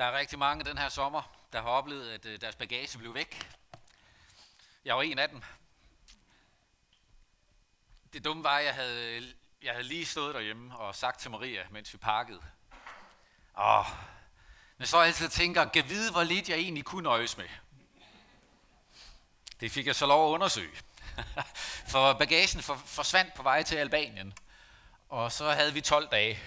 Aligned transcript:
Der 0.00 0.06
er 0.06 0.18
rigtig 0.18 0.38
mange 0.38 0.64
den 0.64 0.78
her 0.78 0.88
sommer, 0.88 1.22
der 1.52 1.62
har 1.62 1.68
oplevet, 1.68 2.10
at 2.10 2.26
øh, 2.26 2.40
deres 2.40 2.56
bagage 2.56 2.98
blev 2.98 3.14
væk. 3.14 3.48
Jeg 4.84 4.96
var 4.96 5.02
en 5.02 5.18
af 5.18 5.28
dem. 5.28 5.42
Det 8.12 8.24
dumme 8.24 8.44
var, 8.44 8.58
at 8.58 8.64
jeg 8.64 8.74
havde, 8.74 9.34
jeg 9.62 9.72
havde 9.72 9.86
lige 9.86 10.06
stået 10.06 10.34
derhjemme 10.34 10.76
og 10.76 10.94
sagt 10.94 11.20
til 11.20 11.30
Maria, 11.30 11.66
mens 11.70 11.92
vi 11.92 11.98
pakkede. 11.98 12.40
Åh, 13.58 13.86
men 14.78 14.86
så 14.86 14.98
altid 14.98 15.28
tænker, 15.28 15.64
kan 15.64 15.88
vide, 15.88 16.12
hvor 16.12 16.22
lidt 16.22 16.48
jeg 16.48 16.58
egentlig 16.58 16.84
kunne 16.84 17.02
nøjes 17.02 17.36
med. 17.36 17.48
Det 19.60 19.72
fik 19.72 19.86
jeg 19.86 19.96
så 19.96 20.06
lov 20.06 20.28
at 20.28 20.34
undersøge. 20.34 20.76
For 21.92 22.12
bagagen 22.12 22.62
for, 22.62 22.74
forsvandt 22.74 23.34
på 23.34 23.42
vej 23.42 23.62
til 23.62 23.76
Albanien. 23.76 24.34
Og 25.08 25.32
så 25.32 25.50
havde 25.50 25.72
vi 25.72 25.80
12 25.80 26.08
dage 26.08 26.38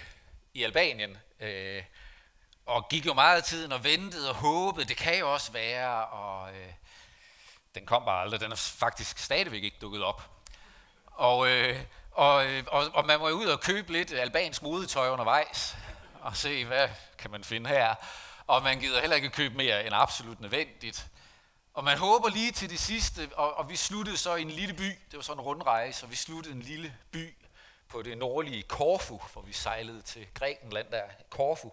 i 0.53 0.63
Albanien. 0.63 1.17
Øh, 1.39 1.83
og 2.65 2.89
gik 2.89 3.05
jo 3.05 3.13
meget 3.13 3.37
af 3.37 3.43
tiden 3.43 3.71
og 3.71 3.83
ventede 3.83 4.29
og 4.29 4.35
håbede, 4.35 4.85
det 4.85 4.97
kan 4.97 5.19
jo 5.19 5.33
også 5.33 5.51
være. 5.51 6.05
Og 6.05 6.55
øh, 6.55 6.73
den 7.75 7.85
kom 7.85 8.05
bare 8.05 8.21
aldrig. 8.21 8.39
Den 8.39 8.51
er 8.51 8.55
faktisk 8.55 9.17
stadigvæk 9.17 9.63
ikke 9.63 9.77
dukket 9.81 10.03
op. 10.03 10.29
Og, 11.05 11.49
øh, 11.49 11.79
og, 12.11 12.45
øh, 12.45 12.63
og, 12.67 12.85
og 12.93 13.05
man 13.05 13.19
må 13.19 13.29
jo 13.29 13.35
ud 13.35 13.45
og 13.45 13.59
købe 13.59 13.91
lidt 13.91 14.11
albansk 14.13 14.61
modetøj 14.61 15.09
undervejs. 15.09 15.75
Og 16.21 16.37
se, 16.37 16.65
hvad 16.65 16.89
kan 17.17 17.31
man 17.31 17.43
finde 17.43 17.69
her. 17.69 17.95
Og 18.47 18.63
man 18.63 18.79
gider 18.79 18.99
heller 18.99 19.15
ikke 19.15 19.29
købe 19.29 19.55
mere 19.55 19.85
end 19.85 19.95
absolut 19.95 20.39
nødvendigt. 20.41 21.07
Og 21.73 21.83
man 21.83 21.97
håber 21.97 22.29
lige 22.29 22.51
til 22.51 22.69
det 22.69 22.79
sidste, 22.79 23.29
og, 23.35 23.57
og 23.57 23.69
vi 23.69 23.75
sluttede 23.75 24.17
så 24.17 24.35
i 24.35 24.41
en 24.41 24.51
lille 24.51 24.73
by, 24.73 24.89
det 25.11 25.15
var 25.15 25.21
sådan 25.21 25.39
en 25.39 25.45
rundrejse, 25.45 26.05
og 26.05 26.11
vi 26.11 26.15
sluttede 26.15 26.55
en 26.55 26.61
lille 26.61 26.97
by 27.11 27.35
på 27.89 28.01
det 28.01 28.17
nordlige 28.17 28.63
Korfu, 28.63 29.21
hvor 29.33 29.41
vi 29.41 29.53
sejlede 29.53 30.01
til 30.01 30.27
Grækenland 30.33 30.87
der, 30.91 31.03
Korfu. 31.29 31.71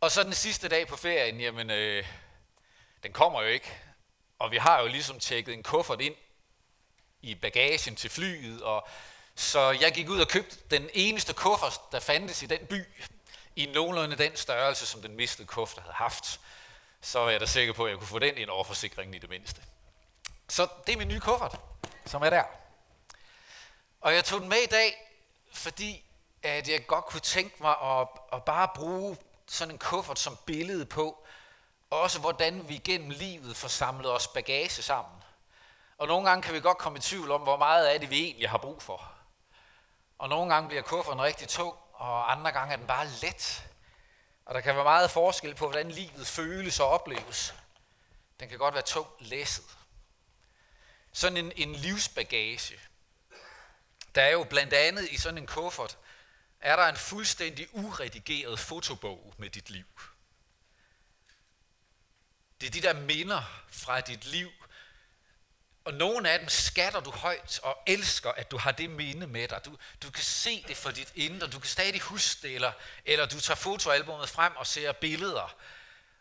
Og 0.00 0.10
så 0.10 0.22
den 0.22 0.32
sidste 0.32 0.68
dag 0.68 0.88
på 0.88 0.96
ferien, 0.96 1.40
jamen, 1.40 1.70
øh, 1.70 2.06
den 3.02 3.12
kommer 3.12 3.42
jo 3.42 3.48
ikke. 3.48 3.72
Og 4.38 4.50
vi 4.50 4.56
har 4.56 4.80
jo 4.80 4.86
ligesom 4.86 5.20
tjekket 5.20 5.54
en 5.54 5.62
kuffert 5.62 6.00
ind 6.00 6.14
i 7.22 7.34
bagagen 7.34 7.96
til 7.96 8.10
flyet, 8.10 8.62
og 8.62 8.88
så 9.34 9.70
jeg 9.70 9.92
gik 9.92 10.08
ud 10.08 10.20
og 10.20 10.28
købte 10.28 10.56
den 10.70 10.88
eneste 10.94 11.34
kuffert, 11.34 11.80
der 11.92 12.00
fandtes 12.00 12.42
i 12.42 12.46
den 12.46 12.66
by, 12.66 12.82
i 13.56 13.66
nogenlunde 13.66 14.16
den 14.16 14.36
størrelse, 14.36 14.86
som 14.86 15.02
den 15.02 15.16
mistede 15.16 15.46
kuffert 15.46 15.82
havde 15.82 15.94
haft 15.94 16.40
så 17.06 17.18
var 17.18 17.30
jeg 17.30 17.40
da 17.40 17.46
sikker 17.46 17.72
på, 17.72 17.84
at 17.84 17.90
jeg 17.90 17.98
kunne 17.98 18.06
få 18.06 18.18
den 18.18 18.36
ind 18.36 18.50
over 18.50 18.64
forsikringen 18.64 19.14
i 19.14 19.18
det 19.18 19.30
mindste. 19.30 19.62
Så 20.48 20.68
det 20.86 20.92
er 20.92 20.98
min 20.98 21.08
nye 21.08 21.20
kuffert, 21.20 21.60
som 22.06 22.22
er 22.22 22.30
der. 22.30 22.42
Og 24.00 24.14
jeg 24.14 24.24
tog 24.24 24.40
den 24.40 24.48
med 24.48 24.58
i 24.58 24.66
dag, 24.66 24.94
fordi 25.52 26.04
at 26.42 26.68
jeg 26.68 26.86
godt 26.86 27.04
kunne 27.04 27.20
tænke 27.20 27.56
mig 27.60 27.74
at, 27.82 28.08
at 28.32 28.44
bare 28.44 28.68
bruge 28.74 29.16
sådan 29.48 29.74
en 29.74 29.78
kuffert 29.78 30.18
som 30.18 30.38
billede 30.46 30.86
på, 30.86 31.26
også 31.90 32.20
hvordan 32.20 32.68
vi 32.68 32.76
gennem 32.76 33.10
livet 33.10 33.56
får 33.56 33.68
samlet 33.68 34.12
os 34.12 34.28
bagage 34.28 34.82
sammen. 34.82 35.22
Og 35.98 36.06
nogle 36.06 36.28
gange 36.28 36.42
kan 36.42 36.54
vi 36.54 36.60
godt 36.60 36.78
komme 36.78 36.98
i 36.98 37.00
tvivl 37.00 37.30
om, 37.30 37.40
hvor 37.40 37.56
meget 37.56 37.86
af 37.86 38.00
det 38.00 38.10
vi 38.10 38.24
egentlig 38.24 38.50
har 38.50 38.58
brug 38.58 38.82
for. 38.82 39.12
Og 40.18 40.28
nogle 40.28 40.54
gange 40.54 40.68
bliver 40.68 40.82
kufferten 40.82 41.22
rigtig 41.22 41.48
tung, 41.48 41.74
og 41.92 42.32
andre 42.32 42.52
gange 42.52 42.72
er 42.72 42.76
den 42.76 42.86
bare 42.86 43.06
let. 43.22 43.68
Og 44.46 44.54
der 44.54 44.60
kan 44.60 44.74
være 44.74 44.84
meget 44.84 45.10
forskel 45.10 45.54
på, 45.54 45.66
hvordan 45.66 45.90
livet 45.90 46.26
føles 46.26 46.80
og 46.80 46.88
opleves. 46.88 47.54
Den 48.40 48.48
kan 48.48 48.58
godt 48.58 48.74
være 48.74 48.82
tung 48.82 49.08
læsset. 49.18 49.64
Sådan 51.12 51.36
en, 51.36 51.52
en 51.56 51.72
livsbagage. 51.72 52.80
Der 54.14 54.22
er 54.22 54.30
jo 54.30 54.44
blandt 54.44 54.72
andet 54.72 55.08
i 55.08 55.16
sådan 55.16 55.38
en 55.38 55.46
kuffert, 55.46 55.98
er 56.60 56.76
der 56.76 56.88
en 56.88 56.96
fuldstændig 56.96 57.68
uredigeret 57.72 58.58
fotobog 58.58 59.34
med 59.38 59.50
dit 59.50 59.70
liv. 59.70 60.00
Det 62.60 62.66
er 62.66 62.70
de 62.70 62.82
der 62.82 63.00
minder 63.00 63.62
fra 63.68 64.00
dit 64.00 64.24
liv, 64.24 64.50
og 65.84 65.94
nogle 65.94 66.30
af 66.30 66.38
dem 66.38 66.48
skatter 66.48 67.00
du 67.00 67.10
højt 67.10 67.60
og 67.62 67.78
elsker, 67.86 68.32
at 68.32 68.50
du 68.50 68.58
har 68.58 68.72
det 68.72 68.90
minde 68.90 69.26
med 69.26 69.48
dig. 69.48 69.64
Du, 69.64 69.76
du 70.02 70.10
kan 70.10 70.24
se 70.24 70.64
det 70.68 70.76
for 70.76 70.90
dit 70.90 71.12
indre, 71.14 71.46
du 71.46 71.58
kan 71.58 71.68
stadig 71.68 72.00
huske 72.00 72.42
det, 72.42 72.54
eller, 72.54 72.72
eller 73.04 73.26
du 73.26 73.40
tager 73.40 73.56
fotoalbummet 73.56 74.28
frem 74.28 74.56
og 74.56 74.66
ser 74.66 74.92
billeder, 74.92 75.56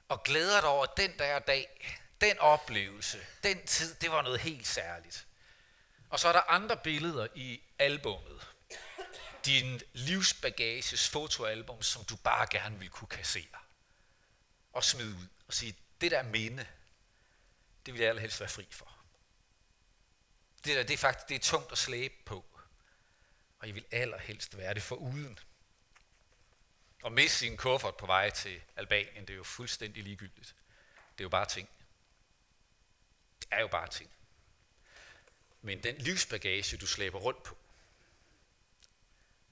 og 0.09 0.23
glæder 0.23 0.62
dig 0.62 0.69
over 0.69 0.85
den 0.85 1.17
der 1.19 1.40
dag, 1.40 1.96
den 2.22 2.40
oplevelse, 2.40 3.19
den 3.44 3.66
tid, 3.66 3.96
det 3.96 4.12
var 4.12 4.22
noget 4.22 4.40
helt 4.40 4.67
særligt. 4.67 5.25
Og 6.09 6.19
så 6.19 6.28
er 6.28 6.31
der 6.31 6.52
andre 6.52 6.78
billeder 6.78 7.28
i 7.35 7.62
albummet. 7.79 8.47
Din 9.45 9.81
livsbagages 9.94 11.09
fotoalbum, 11.09 11.81
som 11.81 12.06
du 12.06 12.16
bare 12.16 12.47
gerne 12.51 12.79
vil 12.79 12.89
kunne 12.89 13.07
kassere. 13.07 13.59
Og 14.73 14.83
smide 14.83 15.16
ud 15.16 15.28
og 15.47 15.53
sige, 15.53 15.75
det 16.01 16.11
der 16.11 16.23
minde, 16.23 16.67
det 17.85 17.94
vil 17.94 18.01
jeg 18.01 18.09
allerhelst 18.09 18.39
være 18.39 18.50
fri 18.50 18.67
for. 18.72 18.95
Det 20.66 20.75
der, 20.75 20.84
det 20.84 20.94
er 20.94 20.97
faktisk 20.97 21.29
det 21.29 21.35
er 21.35 21.39
tungt 21.39 21.72
at 21.72 21.78
slæbe 21.78 22.16
på. 22.25 22.45
Og 23.59 23.67
jeg 23.67 23.75
vil 23.75 23.85
allerhelst 23.91 24.57
være 24.57 24.73
det 24.73 24.84
for 24.84 24.95
uden. 24.95 25.39
Og 27.03 27.11
miste 27.11 27.38
sin 27.38 27.57
kuffert 27.57 27.97
på 27.97 28.05
vej 28.05 28.29
til 28.29 28.61
Albanien, 28.75 29.22
det 29.22 29.29
er 29.29 29.38
jo 29.38 29.44
fuldstændig 29.44 30.03
ligegyldigt. 30.03 30.55
Det 31.11 31.19
er 31.19 31.25
jo 31.25 31.29
bare 31.29 31.45
ting. 31.45 31.69
Det 33.39 33.47
er 33.51 33.59
jo 33.59 33.67
bare 33.67 33.88
ting. 33.88 34.11
Men 35.61 35.84
den 35.84 35.97
livsbagage, 35.97 36.78
du 36.78 36.88
slæber 36.88 37.19
rundt 37.19 37.44
på, 37.44 37.57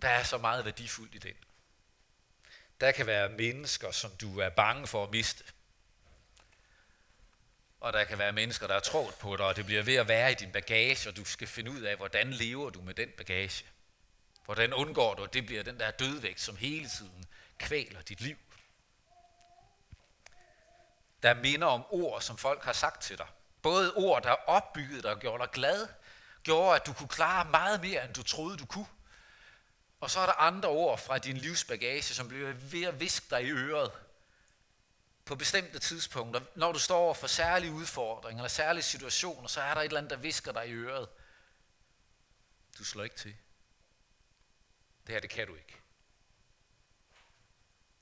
der 0.04 0.10
er 0.10 0.24
så 0.24 0.38
meget 0.38 0.66
værdifuldt 0.66 1.16
i 1.16 1.18
den. 1.18 1.34
Der 2.82 2.92
kan 2.92 3.06
være 3.06 3.30
mennesker, 3.30 3.92
som 3.92 4.12
du 4.22 4.40
er 4.40 4.50
bange 4.50 4.88
for 4.88 5.04
at 5.04 5.12
miste 5.12 5.44
og 7.84 7.94
der 7.94 8.04
kan 8.04 8.18
være 8.18 8.32
mennesker, 8.32 8.68
der 8.68 8.76
er 8.76 8.80
trådt 8.80 9.20
på 9.20 9.36
dig, 9.38 9.46
og 9.46 9.56
det 9.56 9.66
bliver 9.66 9.84
ved 9.84 9.96
at 9.96 10.08
være 10.08 10.32
i 10.32 10.36
din 10.36 10.52
bagage, 10.52 11.10
og 11.10 11.18
du 11.18 11.26
skal 11.26 11.48
finde 11.48 11.72
ud 11.72 11.82
af, 11.82 11.98
hvordan 11.98 12.34
lever 12.34 12.70
du 12.70 12.82
med 12.82 12.94
den 12.94 13.10
bagage. 13.18 13.66
Hvordan 14.46 14.74
undgår 14.74 15.14
du, 15.14 15.24
at 15.24 15.34
det 15.34 15.46
bliver 15.46 15.64
den 15.64 15.80
der 15.80 15.92
dødvægt, 15.92 16.42
som 16.42 16.56
hele 16.58 16.90
tiden 16.90 17.26
kvæler 17.58 18.02
dit 18.02 18.22
liv. 18.22 18.38
Der 21.24 21.34
minder 21.34 21.68
om 21.68 21.86
ord, 21.90 22.22
som 22.22 22.38
folk 22.38 22.64
har 22.64 22.74
sagt 22.74 23.02
til 23.02 23.18
dig. 23.18 23.28
Både 23.62 23.94
ord, 23.94 24.24
der 24.24 24.32
opbyggede 24.32 25.02
dig 25.02 25.12
og 25.12 25.20
gjorde 25.20 25.44
dig 25.44 25.52
glad, 25.52 25.88
gjorde, 26.44 26.76
at 26.76 26.86
du 26.86 26.94
kunne 26.94 27.10
klare 27.10 27.46
meget 27.46 27.82
mere, 27.82 28.06
end 28.06 28.14
du 28.14 28.24
troede, 28.24 28.58
du 28.58 28.66
kunne. 28.66 28.88
Og 30.04 30.12
så 30.12 30.20
er 30.20 30.26
der 30.26 30.34
andre 30.34 30.70
ord 30.70 31.00
fra 31.00 31.18
din 31.18 31.38
livsbagage, 31.38 32.02
som 32.02 32.28
bliver 32.28 32.52
ved 32.52 32.84
at 32.84 33.00
viske 33.00 33.26
dig 33.30 33.44
i 33.44 33.50
øret, 33.50 33.92
på 35.26 35.36
bestemte 35.36 35.80
tidspunkter, 35.80 36.42
når 36.56 36.72
du 36.72 36.80
står 36.80 36.98
over 36.98 37.14
for 37.14 37.28
særlige 37.28 37.72
udfordringer 37.72 38.42
eller 38.42 38.50
særlige 38.50 38.84
situationer, 38.84 39.48
så 39.48 39.62
er 39.62 39.74
der 39.74 39.82
et 39.82 39.86
eller 39.86 39.98
andet, 39.98 40.10
der 40.10 40.18
visker 40.18 40.52
dig 40.52 40.68
i 40.68 40.72
øret. 40.72 41.10
Du 42.78 42.86
slår 42.86 43.04
ikke 43.04 43.16
til. 43.16 43.36
Det 45.08 45.14
her, 45.14 45.20
det 45.20 45.30
kan 45.30 45.48
du 45.48 45.56
ikke. 45.56 45.76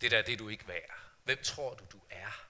Det 0.02 0.12
der, 0.12 0.22
det 0.22 0.34
er 0.34 0.38
du 0.38 0.50
ikke 0.50 0.68
værd. 0.68 1.00
Hvem 1.24 1.44
tror 1.44 1.74
du, 1.74 1.86
du 1.92 2.00
er? 2.10 2.46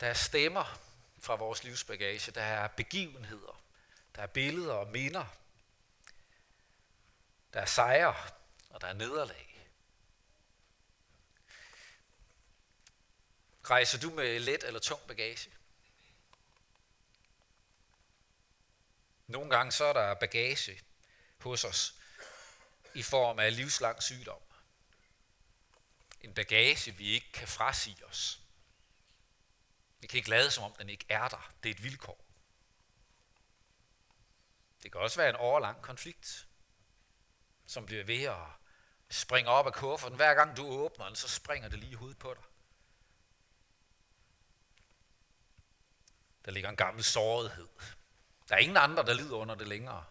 Der 0.00 0.06
er 0.06 0.14
stemmer 0.14 0.78
fra 1.20 1.34
vores 1.34 1.64
livsbagage, 1.64 2.32
der 2.32 2.42
er 2.42 2.68
begivenheder, 2.68 3.62
der 4.14 4.22
er 4.22 4.26
billeder 4.26 4.74
og 4.74 4.88
minder, 4.88 5.24
der 7.52 7.60
er 7.60 7.66
sejre, 7.66 8.14
og 8.70 8.80
der 8.80 8.86
er 8.86 8.92
nederlag. 8.92 9.70
Rejser 13.64 13.98
du 13.98 14.10
med 14.10 14.40
let 14.40 14.64
eller 14.64 14.80
tung 14.80 15.06
bagage? 15.06 15.50
Nogle 19.26 19.50
gange 19.50 19.72
så 19.72 19.84
er 19.84 19.92
der 19.92 20.14
bagage 20.14 20.80
hos 21.40 21.64
os 21.64 21.94
i 22.94 23.02
form 23.02 23.38
af 23.38 23.56
livslang 23.56 24.02
sygdom. 24.02 24.42
En 26.20 26.34
bagage, 26.34 26.90
vi 26.90 27.08
ikke 27.08 27.32
kan 27.32 27.48
frasige 27.48 28.06
os. 28.06 28.40
Vi 30.00 30.06
kan 30.06 30.16
ikke 30.16 30.30
lade, 30.30 30.50
som 30.50 30.64
om 30.64 30.72
den 30.72 30.88
ikke 30.88 31.04
er 31.08 31.28
der. 31.28 31.52
Det 31.62 31.70
er 31.70 31.74
et 31.74 31.82
vilkår. 31.82 32.24
Det 34.82 34.92
kan 34.92 35.00
også 35.00 35.16
være 35.16 35.30
en 35.30 35.36
overlang 35.36 35.82
konflikt, 35.82 36.46
som 37.66 37.86
bliver 37.86 38.04
ved 38.04 38.22
at 38.22 38.36
springe 39.10 39.50
op 39.50 39.66
af 39.66 39.72
kufferten. 39.72 40.16
Hver 40.16 40.34
gang 40.34 40.56
du 40.56 40.66
åbner 40.66 41.06
den, 41.06 41.16
så 41.16 41.28
springer 41.28 41.68
det 41.68 41.78
lige 41.78 41.92
i 41.92 41.94
hovedet 41.94 42.18
på 42.18 42.34
dig. 42.34 42.42
Der 46.44 46.50
ligger 46.50 46.70
en 46.70 46.76
gammel 46.76 47.04
sårethed. 47.04 47.68
Der 48.48 48.54
er 48.54 48.58
ingen 48.58 48.76
andre, 48.76 49.06
der 49.06 49.14
lider 49.14 49.36
under 49.36 49.54
det 49.54 49.68
længere. 49.68 50.04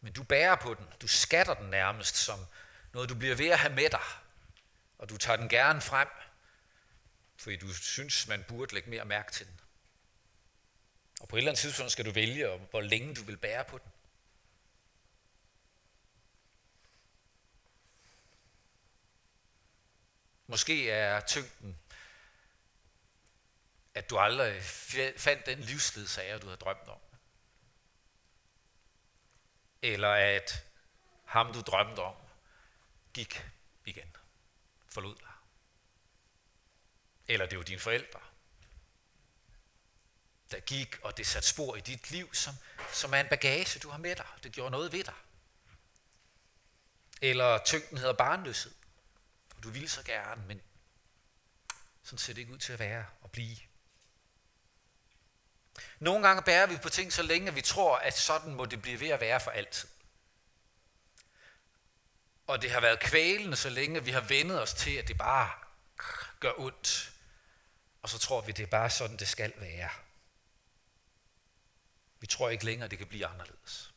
Men 0.00 0.12
du 0.12 0.22
bærer 0.22 0.56
på 0.56 0.74
den. 0.74 0.86
Du 1.00 1.08
skatter 1.08 1.54
den 1.54 1.70
nærmest 1.70 2.16
som 2.16 2.46
noget, 2.92 3.08
du 3.08 3.14
bliver 3.14 3.34
ved 3.34 3.48
at 3.48 3.58
have 3.58 3.74
med 3.74 3.90
dig. 3.90 4.00
Og 4.98 5.08
du 5.08 5.16
tager 5.16 5.36
den 5.36 5.48
gerne 5.48 5.80
frem, 5.80 6.08
fordi 7.36 7.56
du 7.56 7.74
synes, 7.74 8.28
man 8.28 8.44
burde 8.48 8.74
lægge 8.74 8.90
mere 8.90 9.04
mærke 9.04 9.32
til 9.32 9.46
den. 9.46 9.60
Og 11.20 11.28
på 11.28 11.36
et 11.36 11.40
eller 11.40 11.50
andet 11.50 11.60
tidspunkt 11.60 11.92
skal 11.92 12.04
du 12.04 12.10
vælge, 12.10 12.58
hvor 12.70 12.80
længe 12.80 13.14
du 13.14 13.22
vil 13.22 13.36
bære 13.36 13.64
på 13.64 13.78
den. 13.78 13.92
Måske 20.46 20.90
er 20.90 21.20
tyngden, 21.20 21.78
at 23.94 24.10
du 24.10 24.18
aldrig 24.18 24.62
fandt 25.16 25.46
den 25.46 25.60
livsledsager, 25.60 26.38
du 26.38 26.46
havde 26.46 26.56
drømt 26.56 26.88
om. 26.88 26.98
Eller 29.82 30.12
at 30.12 30.64
ham, 31.24 31.52
du 31.52 31.60
drømte 31.60 32.00
om, 32.00 32.14
gik 33.14 33.44
igen, 33.84 34.16
forlod 34.88 35.16
dig. 35.16 35.32
Eller 37.28 37.46
det 37.46 37.58
var 37.58 37.64
dine 37.64 37.80
forældre, 37.80 38.20
der 40.50 40.60
gik, 40.60 40.98
og 41.02 41.16
det 41.16 41.26
satte 41.26 41.48
spor 41.48 41.76
i 41.76 41.80
dit 41.80 42.10
liv, 42.10 42.34
som, 42.34 42.54
som 42.92 43.14
er 43.14 43.20
en 43.20 43.28
bagage, 43.28 43.78
du 43.78 43.88
har 43.88 43.98
med 43.98 44.16
dig. 44.16 44.26
Det 44.42 44.52
gjorde 44.52 44.70
noget 44.70 44.92
ved 44.92 45.04
dig. 45.04 45.14
Eller 47.22 47.64
tyngden 47.64 47.98
hedder 47.98 48.12
barnløshed. 48.12 48.74
Du 49.66 49.70
ville 49.70 49.88
så 49.88 50.02
gerne, 50.02 50.46
men 50.46 50.62
sådan 52.02 52.18
ser 52.18 52.32
det 52.32 52.40
ikke 52.40 52.52
ud 52.52 52.58
til 52.58 52.72
at 52.72 52.78
være 52.78 53.06
og 53.22 53.30
blive. 53.30 53.56
Nogle 55.98 56.28
gange 56.28 56.42
bærer 56.42 56.66
vi 56.66 56.76
på 56.76 56.88
ting 56.88 57.12
så 57.12 57.22
længe, 57.22 57.48
at 57.48 57.54
vi 57.54 57.60
tror, 57.60 57.96
at 57.96 58.18
sådan 58.18 58.54
må 58.54 58.64
det 58.64 58.82
blive 58.82 59.00
ved 59.00 59.08
at 59.08 59.20
være 59.20 59.40
for 59.40 59.50
altid. 59.50 59.88
Og 62.46 62.62
det 62.62 62.70
har 62.70 62.80
været 62.80 63.00
kvælende 63.00 63.56
så 63.56 63.68
længe, 63.68 63.96
at 63.96 64.06
vi 64.06 64.10
har 64.10 64.20
vendet 64.20 64.62
os 64.62 64.74
til, 64.74 64.96
at 64.96 65.08
det 65.08 65.18
bare 65.18 65.50
gør 66.40 66.52
ondt. 66.56 67.12
Og 68.02 68.08
så 68.08 68.18
tror 68.18 68.40
vi, 68.40 68.52
det 68.52 68.62
er 68.62 68.66
bare 68.66 68.90
sådan, 68.90 69.16
det 69.16 69.28
skal 69.28 69.52
være. 69.56 69.90
Vi 72.20 72.26
tror 72.26 72.48
ikke 72.50 72.64
længere, 72.64 72.88
det 72.88 72.98
kan 72.98 73.06
blive 73.06 73.26
anderledes. 73.26 73.92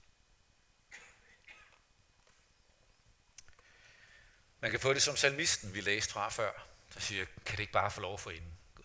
Man 4.60 4.72
kan 4.72 4.80
få 4.80 4.94
det 4.94 5.02
som 5.02 5.16
salmisten, 5.16 5.74
vi 5.74 5.82
læste 5.82 6.14
fra 6.14 6.30
før, 6.30 6.52
der 6.94 7.00
siger, 7.00 7.26
kan 7.46 7.58
det 7.58 7.60
ikke 7.60 7.74
bare 7.74 7.92
få 7.92 8.02
lov 8.02 8.20
for 8.20 8.32
inden, 8.32 8.54
Gud? 8.76 8.84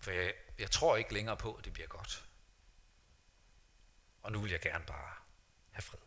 For 0.00 0.10
jeg, 0.10 0.34
jeg 0.58 0.70
tror 0.70 0.96
ikke 0.96 1.14
længere 1.14 1.36
på, 1.36 1.54
at 1.54 1.64
det 1.64 1.72
bliver 1.72 1.88
godt. 1.88 2.24
Og 4.22 4.32
nu 4.32 4.40
vil 4.40 4.50
jeg 4.50 4.60
gerne 4.60 4.84
bare 4.84 5.14
have 5.70 5.82
fred. 5.82 5.98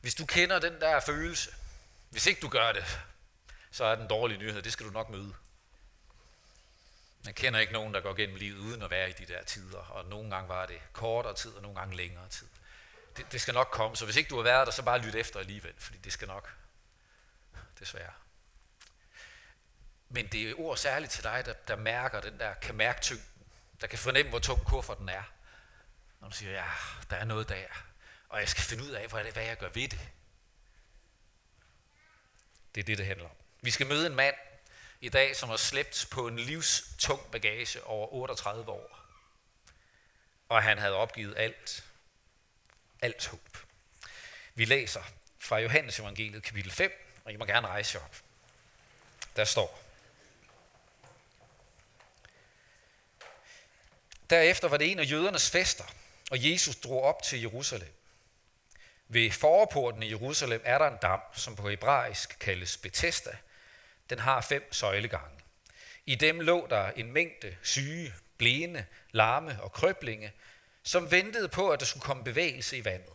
Hvis 0.00 0.14
du 0.14 0.26
kender 0.26 0.58
den 0.58 0.80
der 0.80 1.00
følelse, 1.00 1.50
hvis 2.10 2.26
ikke 2.26 2.40
du 2.40 2.48
gør 2.48 2.72
det, 2.72 3.00
så 3.70 3.84
er 3.84 3.94
den 3.94 4.08
dårlige 4.08 4.38
nyhed, 4.38 4.62
det 4.62 4.72
skal 4.72 4.86
du 4.86 4.90
nok 4.90 5.10
møde. 5.10 5.34
Man 7.24 7.34
kender 7.34 7.60
ikke 7.60 7.72
nogen, 7.72 7.94
der 7.94 8.00
går 8.00 8.14
gennem 8.14 8.36
livet 8.36 8.58
uden 8.58 8.82
at 8.82 8.90
være 8.90 9.10
i 9.10 9.12
de 9.12 9.26
der 9.26 9.44
tider, 9.44 9.78
og 9.78 10.04
nogle 10.04 10.30
gange 10.30 10.48
var 10.48 10.66
det 10.66 10.80
kortere 10.92 11.34
tid, 11.34 11.50
og 11.50 11.62
nogle 11.62 11.78
gange 11.78 11.96
længere 11.96 12.28
tid. 12.28 12.48
Det, 13.16 13.32
det 13.32 13.40
skal 13.40 13.54
nok 13.54 13.68
komme, 13.72 13.96
så 13.96 14.04
hvis 14.04 14.16
ikke 14.16 14.30
du 14.30 14.36
har 14.36 14.42
været 14.42 14.66
der, 14.66 14.72
så 14.72 14.82
bare 14.82 14.98
lyt 14.98 15.14
efter 15.14 15.40
alligevel, 15.40 15.74
fordi 15.78 15.98
det 15.98 16.12
skal 16.12 16.28
nok, 16.28 16.54
desværre. 17.78 18.12
Men 20.08 20.26
det 20.26 20.50
er 20.50 20.54
ord 20.60 20.76
særligt 20.76 21.12
til 21.12 21.24
dig, 21.24 21.42
der, 21.46 21.52
der 21.52 21.76
mærker 21.76 22.20
den 22.20 22.38
der, 22.38 22.54
kan 22.54 22.74
mærke 22.74 23.00
tyngden, 23.00 23.46
der 23.80 23.86
kan 23.86 23.98
fornemme, 23.98 24.30
hvor 24.30 24.38
tung 24.38 24.64
kufferten 24.64 25.08
er. 25.08 25.22
Når 26.20 26.28
du 26.28 26.36
siger, 26.36 26.52
ja, 26.52 26.70
der 27.10 27.16
er 27.16 27.24
noget 27.24 27.48
der, 27.48 27.66
og 28.28 28.40
jeg 28.40 28.48
skal 28.48 28.64
finde 28.64 28.84
ud 28.84 28.90
af, 28.90 29.08
hvad, 29.08 29.24
det, 29.24 29.32
hvad 29.32 29.44
jeg 29.44 29.58
gør 29.58 29.68
ved 29.68 29.88
det. 29.88 30.08
Det 32.74 32.80
er 32.80 32.84
det, 32.84 32.98
det 32.98 33.06
handler 33.06 33.24
om. 33.24 33.36
Vi 33.60 33.70
skal 33.70 33.86
møde 33.86 34.06
en 34.06 34.14
mand 34.14 34.34
i 35.00 35.08
dag, 35.08 35.36
som 35.36 35.48
har 35.48 35.56
slæbt 35.56 36.06
på 36.10 36.26
en 36.26 36.38
livstung 36.38 37.30
bagage 37.32 37.84
over 37.84 38.12
38 38.12 38.70
år. 38.70 39.00
Og 40.48 40.62
han 40.62 40.78
havde 40.78 40.94
opgivet 40.94 41.34
alt. 41.36 41.84
Alt 43.04 43.26
håb. 43.26 43.58
Vi 44.54 44.64
læser 44.64 45.02
fra 45.38 45.58
Johannes 45.58 45.98
evangeliet 45.98 46.42
kapitel 46.42 46.72
5, 46.72 47.20
og 47.24 47.32
I 47.32 47.36
må 47.36 47.44
gerne 47.44 47.66
rejse 47.66 48.00
op. 48.00 48.16
Der 49.36 49.44
står, 49.44 49.82
Derefter 54.30 54.68
var 54.68 54.76
det 54.76 54.90
en 54.90 54.98
af 54.98 55.10
jødernes 55.10 55.50
fester, 55.50 55.84
og 56.30 56.50
Jesus 56.50 56.76
drog 56.76 57.02
op 57.02 57.22
til 57.22 57.40
Jerusalem. 57.40 57.92
Ved 59.08 59.30
forporten 59.30 60.02
i 60.02 60.10
Jerusalem 60.10 60.60
er 60.64 60.78
der 60.78 60.86
en 60.86 60.98
dam, 61.02 61.20
som 61.34 61.56
på 61.56 61.68
hebraisk 61.68 62.36
kaldes 62.40 62.76
Bethesda. 62.76 63.36
Den 64.10 64.18
har 64.18 64.40
fem 64.40 64.72
søjlegange. 64.72 65.40
I 66.06 66.14
dem 66.14 66.40
lå 66.40 66.66
der 66.70 66.90
en 66.90 67.12
mængde 67.12 67.56
syge, 67.62 68.14
blinde, 68.38 68.86
larme 69.10 69.62
og 69.62 69.72
krøblinge, 69.72 70.32
som 70.84 71.10
ventede 71.10 71.48
på, 71.48 71.70
at 71.70 71.80
der 71.80 71.86
skulle 71.86 72.04
komme 72.04 72.24
bevægelse 72.24 72.76
i 72.76 72.84
vandet. 72.84 73.14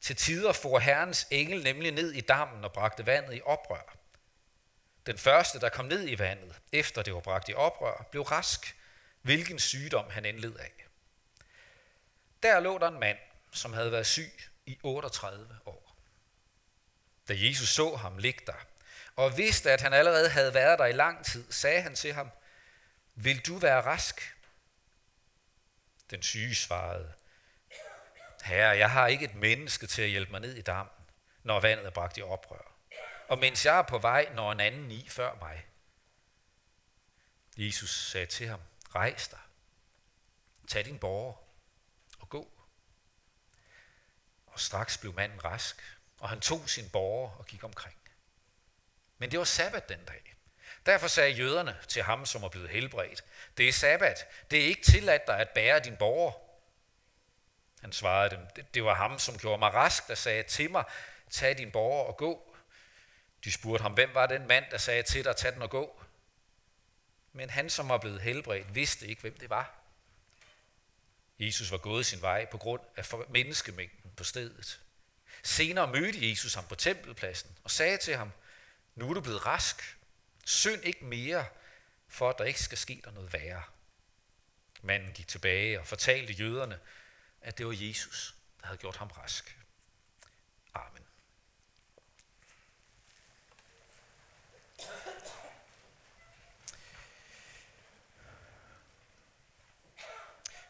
Til 0.00 0.16
tider 0.16 0.52
for 0.52 0.78
Herrens 0.78 1.26
engel 1.30 1.62
nemlig 1.62 1.92
ned 1.92 2.12
i 2.12 2.20
dammen 2.20 2.64
og 2.64 2.72
bragte 2.72 3.06
vandet 3.06 3.36
i 3.36 3.40
oprør. 3.44 3.96
Den 5.06 5.18
første, 5.18 5.60
der 5.60 5.68
kom 5.68 5.84
ned 5.84 6.08
i 6.08 6.18
vandet, 6.18 6.54
efter 6.72 7.02
det 7.02 7.14
var 7.14 7.20
bragt 7.20 7.48
i 7.48 7.54
oprør, 7.54 8.08
blev 8.10 8.22
rask, 8.22 8.76
hvilken 9.22 9.58
sygdom 9.58 10.10
han 10.10 10.24
endled 10.24 10.56
af. 10.56 10.86
Der 12.42 12.60
lå 12.60 12.78
der 12.78 12.88
en 12.88 13.00
mand, 13.00 13.18
som 13.52 13.72
havde 13.72 13.92
været 13.92 14.06
syg 14.06 14.32
i 14.66 14.78
38 14.82 15.58
år. 15.66 15.96
Da 17.28 17.34
Jesus 17.36 17.68
så 17.68 17.96
ham 17.96 18.18
ligge 18.18 18.40
der, 18.46 18.66
og 19.16 19.36
vidste, 19.36 19.70
at 19.70 19.80
han 19.80 19.92
allerede 19.92 20.28
havde 20.28 20.54
været 20.54 20.78
der 20.78 20.86
i 20.86 20.92
lang 20.92 21.24
tid, 21.24 21.52
sagde 21.52 21.82
han 21.82 21.94
til 21.94 22.12
ham, 22.12 22.30
vil 23.14 23.46
du 23.46 23.58
være 23.58 23.80
rask? 23.80 24.34
Den 26.14 26.22
syge 26.22 26.54
svarede, 26.54 27.14
Herre, 28.44 28.76
jeg 28.76 28.90
har 28.90 29.06
ikke 29.06 29.24
et 29.24 29.34
menneske 29.34 29.86
til 29.86 30.02
at 30.02 30.08
hjælpe 30.08 30.30
mig 30.30 30.40
ned 30.40 30.54
i 30.54 30.62
dammen, 30.62 31.06
når 31.42 31.60
vandet 31.60 31.86
er 31.86 31.90
bragt 31.90 32.18
i 32.18 32.22
oprør. 32.22 32.72
Og 33.28 33.38
mens 33.38 33.66
jeg 33.66 33.78
er 33.78 33.82
på 33.82 33.98
vej, 33.98 34.32
når 34.34 34.52
en 34.52 34.60
anden 34.60 34.90
i 34.90 35.08
før 35.08 35.34
mig. 35.34 35.66
Jesus 37.56 38.10
sagde 38.10 38.26
til 38.26 38.48
ham, 38.48 38.60
rejs 38.94 39.28
dig, 39.28 39.38
tag 40.68 40.84
din 40.84 40.98
borger 40.98 41.34
og 42.18 42.28
gå. 42.28 42.52
Og 44.46 44.60
straks 44.60 44.98
blev 44.98 45.14
manden 45.14 45.44
rask, 45.44 45.98
og 46.18 46.28
han 46.28 46.40
tog 46.40 46.70
sin 46.70 46.90
borger 46.90 47.30
og 47.30 47.46
gik 47.46 47.64
omkring. 47.64 47.98
Men 49.18 49.30
det 49.30 49.38
var 49.38 49.44
sabbat 49.44 49.88
den 49.88 50.04
dag. 50.04 50.33
Derfor 50.86 51.08
sagde 51.08 51.30
jøderne 51.30 51.76
til 51.88 52.02
ham, 52.02 52.26
som 52.26 52.42
var 52.42 52.48
blevet 52.48 52.70
helbredt, 52.70 53.24
det 53.56 53.68
er 53.68 53.72
sabbat, 53.72 54.26
det 54.50 54.60
er 54.60 54.66
ikke 54.66 54.82
tilladt 54.82 55.26
dig 55.26 55.38
at 55.38 55.48
bære 55.48 55.80
din 55.80 55.96
borger. 55.96 56.32
Han 57.80 57.92
svarede 57.92 58.30
dem, 58.36 58.64
det 58.74 58.84
var 58.84 58.94
ham, 58.94 59.18
som 59.18 59.38
gjorde 59.38 59.58
mig 59.58 59.74
rask, 59.74 60.08
der 60.08 60.14
sagde 60.14 60.42
til 60.42 60.70
mig, 60.70 60.84
tag 61.30 61.58
din 61.58 61.70
borger 61.70 62.04
og 62.04 62.16
gå. 62.16 62.56
De 63.44 63.52
spurgte 63.52 63.82
ham, 63.82 63.92
hvem 63.92 64.10
var 64.14 64.26
den 64.26 64.46
mand, 64.46 64.64
der 64.70 64.78
sagde 64.78 65.02
til 65.02 65.24
dig, 65.24 65.36
tag 65.36 65.52
den 65.52 65.62
og 65.62 65.70
gå? 65.70 66.02
Men 67.32 67.50
han, 67.50 67.70
som 67.70 67.88
var 67.88 67.98
blevet 67.98 68.20
helbredt, 68.20 68.74
vidste 68.74 69.06
ikke, 69.06 69.20
hvem 69.20 69.38
det 69.38 69.50
var. 69.50 69.74
Jesus 71.38 71.70
var 71.70 71.78
gået 71.78 72.06
sin 72.06 72.22
vej 72.22 72.44
på 72.44 72.58
grund 72.58 72.82
af 72.96 73.04
menneskemængden 73.28 74.12
på 74.16 74.24
stedet. 74.24 74.80
Senere 75.42 75.86
mødte 75.86 76.30
Jesus 76.30 76.54
ham 76.54 76.64
på 76.64 76.74
tempelpladsen 76.74 77.58
og 77.64 77.70
sagde 77.70 77.96
til 77.96 78.16
ham, 78.16 78.32
nu 78.94 79.10
er 79.10 79.14
du 79.14 79.20
blevet 79.20 79.46
rask. 79.46 79.96
Synd 80.44 80.84
ikke 80.84 81.04
mere, 81.04 81.46
for 82.08 82.30
at 82.30 82.38
der 82.38 82.44
ikke 82.44 82.62
skal 82.62 82.78
ske 82.78 83.00
der 83.04 83.10
noget 83.10 83.32
værre. 83.32 83.62
Manden 84.82 85.12
gik 85.12 85.28
tilbage 85.28 85.80
og 85.80 85.86
fortalte 85.86 86.32
jøderne, 86.32 86.80
at 87.40 87.58
det 87.58 87.66
var 87.66 87.74
Jesus, 87.76 88.34
der 88.60 88.66
havde 88.66 88.78
gjort 88.78 88.96
ham 88.96 89.08
rask. 89.08 89.58
Amen. 90.74 91.04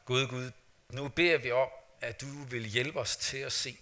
Gud, 0.05 0.27
Gud, 0.27 0.53
nu 0.89 1.09
beder 1.09 1.39
vi 1.39 1.51
om, 1.51 1.69
at 2.01 2.21
du 2.21 2.45
vil 2.45 2.65
hjælpe 2.65 3.01
os 3.01 3.17
til 3.17 3.39
at 3.39 3.53
se, 3.53 3.79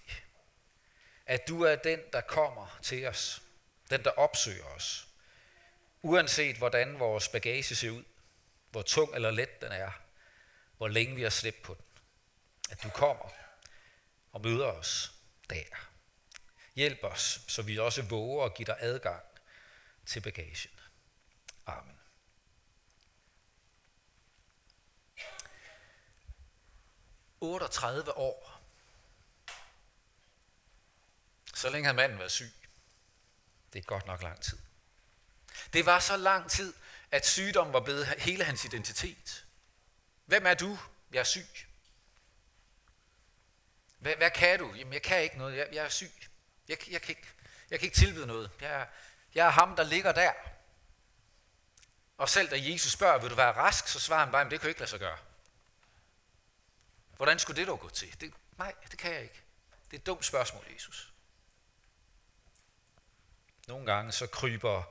at 1.26 1.48
du 1.48 1.62
er 1.62 1.76
den, 1.76 2.00
der 2.12 2.20
kommer 2.20 2.78
til 2.82 3.06
os, 3.06 3.42
den, 3.90 4.04
der 4.04 4.10
opsøger 4.10 4.64
os. 4.64 5.08
Uanset 6.02 6.56
hvordan 6.56 6.98
vores 6.98 7.28
bagage 7.28 7.74
ser 7.74 7.90
ud, 7.90 8.04
hvor 8.70 8.82
tung 8.82 9.14
eller 9.14 9.30
let 9.30 9.60
den 9.60 9.72
er, 9.72 9.90
hvor 10.76 10.88
længe 10.88 11.14
vi 11.14 11.22
har 11.22 11.30
slæbt 11.30 11.62
på 11.62 11.74
den. 11.74 11.84
At 12.70 12.82
du 12.82 12.90
kommer 12.90 13.30
og 14.32 14.40
møder 14.40 14.66
os 14.66 15.12
der. 15.50 15.88
Hjælp 16.74 17.04
os, 17.04 17.40
så 17.48 17.62
vi 17.62 17.78
også 17.78 18.02
våger 18.02 18.44
at 18.44 18.54
give 18.54 18.66
dig 18.66 18.76
adgang 18.80 19.24
til 20.06 20.20
bagagen. 20.20 20.80
Amen. 21.66 21.98
...38 27.42 28.10
år. 28.16 28.62
Så 31.54 31.70
længe 31.70 31.86
har 31.86 31.92
manden 31.92 32.18
været 32.18 32.32
syg. 32.32 32.52
Det 33.72 33.78
er 33.78 33.82
godt 33.82 34.06
nok 34.06 34.22
lang 34.22 34.40
tid. 34.40 34.58
Det 35.72 35.86
var 35.86 35.98
så 35.98 36.16
lang 36.16 36.50
tid, 36.50 36.74
at 37.10 37.26
sygdom 37.26 37.72
var 37.72 37.80
blevet 37.80 38.06
hele 38.06 38.44
hans 38.44 38.64
identitet. 38.64 39.44
Hvem 40.24 40.46
er 40.46 40.54
du? 40.54 40.78
Jeg 41.12 41.20
er 41.20 41.24
syg. 41.24 41.46
Hvad, 43.98 44.16
hvad 44.16 44.30
kan 44.30 44.58
du? 44.58 44.72
Jamen, 44.74 44.92
jeg 44.92 45.02
kan 45.02 45.22
ikke 45.22 45.38
noget. 45.38 45.56
Jeg, 45.56 45.68
jeg 45.72 45.84
er 45.84 45.88
syg. 45.88 46.12
Jeg, 46.68 46.90
jeg, 46.90 47.02
kan 47.02 47.10
ikke, 47.10 47.28
Jeg 47.70 47.78
kan 47.78 47.86
ikke 47.86 47.96
tilbyde 47.96 48.26
noget. 48.26 48.50
Jeg 48.60 48.86
jeg 49.34 49.46
er 49.46 49.50
ham, 49.50 49.76
der 49.76 49.82
ligger 49.82 50.12
der. 50.12 50.32
Og 52.18 52.28
selv 52.28 52.50
da 52.50 52.56
Jesus 52.58 52.92
spørger, 52.92 53.18
vil 53.18 53.30
du 53.30 53.34
være 53.34 53.52
rask, 53.52 53.88
så 53.88 54.00
svarer 54.00 54.24
han 54.24 54.32
bare, 54.32 54.44
det 54.44 54.50
kan 54.50 54.62
jeg 54.62 54.68
ikke 54.68 54.80
lade 54.80 54.90
sig 54.90 55.00
gøre. 55.00 55.18
Hvordan 57.16 57.38
skulle 57.38 57.60
det 57.60 57.68
dog 57.68 57.80
gå 57.80 57.88
til? 57.88 58.20
Det, 58.20 58.34
nej, 58.58 58.74
det 58.90 58.98
kan 58.98 59.12
jeg 59.12 59.22
ikke. 59.22 59.42
Det 59.84 59.96
er 59.96 60.00
et 60.00 60.06
dumt 60.06 60.24
spørgsmål, 60.24 60.64
Jesus. 60.74 61.12
Nogle 63.68 63.86
gange 63.86 64.12
så 64.12 64.26
kryber 64.26 64.82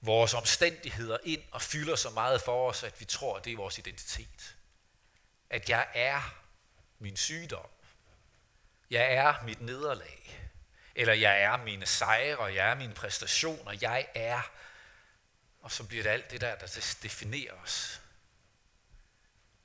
vores 0.00 0.34
omstændigheder 0.34 1.18
ind 1.24 1.42
og 1.52 1.62
fylder 1.62 1.96
så 1.96 2.10
meget 2.10 2.42
for 2.42 2.68
os, 2.68 2.82
at 2.82 3.00
vi 3.00 3.04
tror, 3.04 3.36
at 3.36 3.44
det 3.44 3.52
er 3.52 3.56
vores 3.56 3.78
identitet. 3.78 4.56
At 5.50 5.68
jeg 5.68 5.88
er 5.94 6.34
min 6.98 7.16
sygdom. 7.16 7.70
Jeg 8.90 9.12
er 9.12 9.44
mit 9.44 9.60
nederlag. 9.60 10.50
Eller 10.94 11.14
jeg 11.14 11.42
er 11.42 11.56
mine 11.56 11.86
sejre, 11.86 12.44
jeg 12.44 12.70
er 12.70 12.74
mine 12.74 12.94
præstationer, 12.94 13.78
jeg 13.80 14.08
er. 14.14 14.42
Og 15.60 15.72
så 15.72 15.84
bliver 15.84 16.02
det 16.02 16.10
alt 16.10 16.30
det 16.30 16.40
der, 16.40 16.54
der 16.56 16.96
definerer 17.02 17.54
os. 17.54 18.00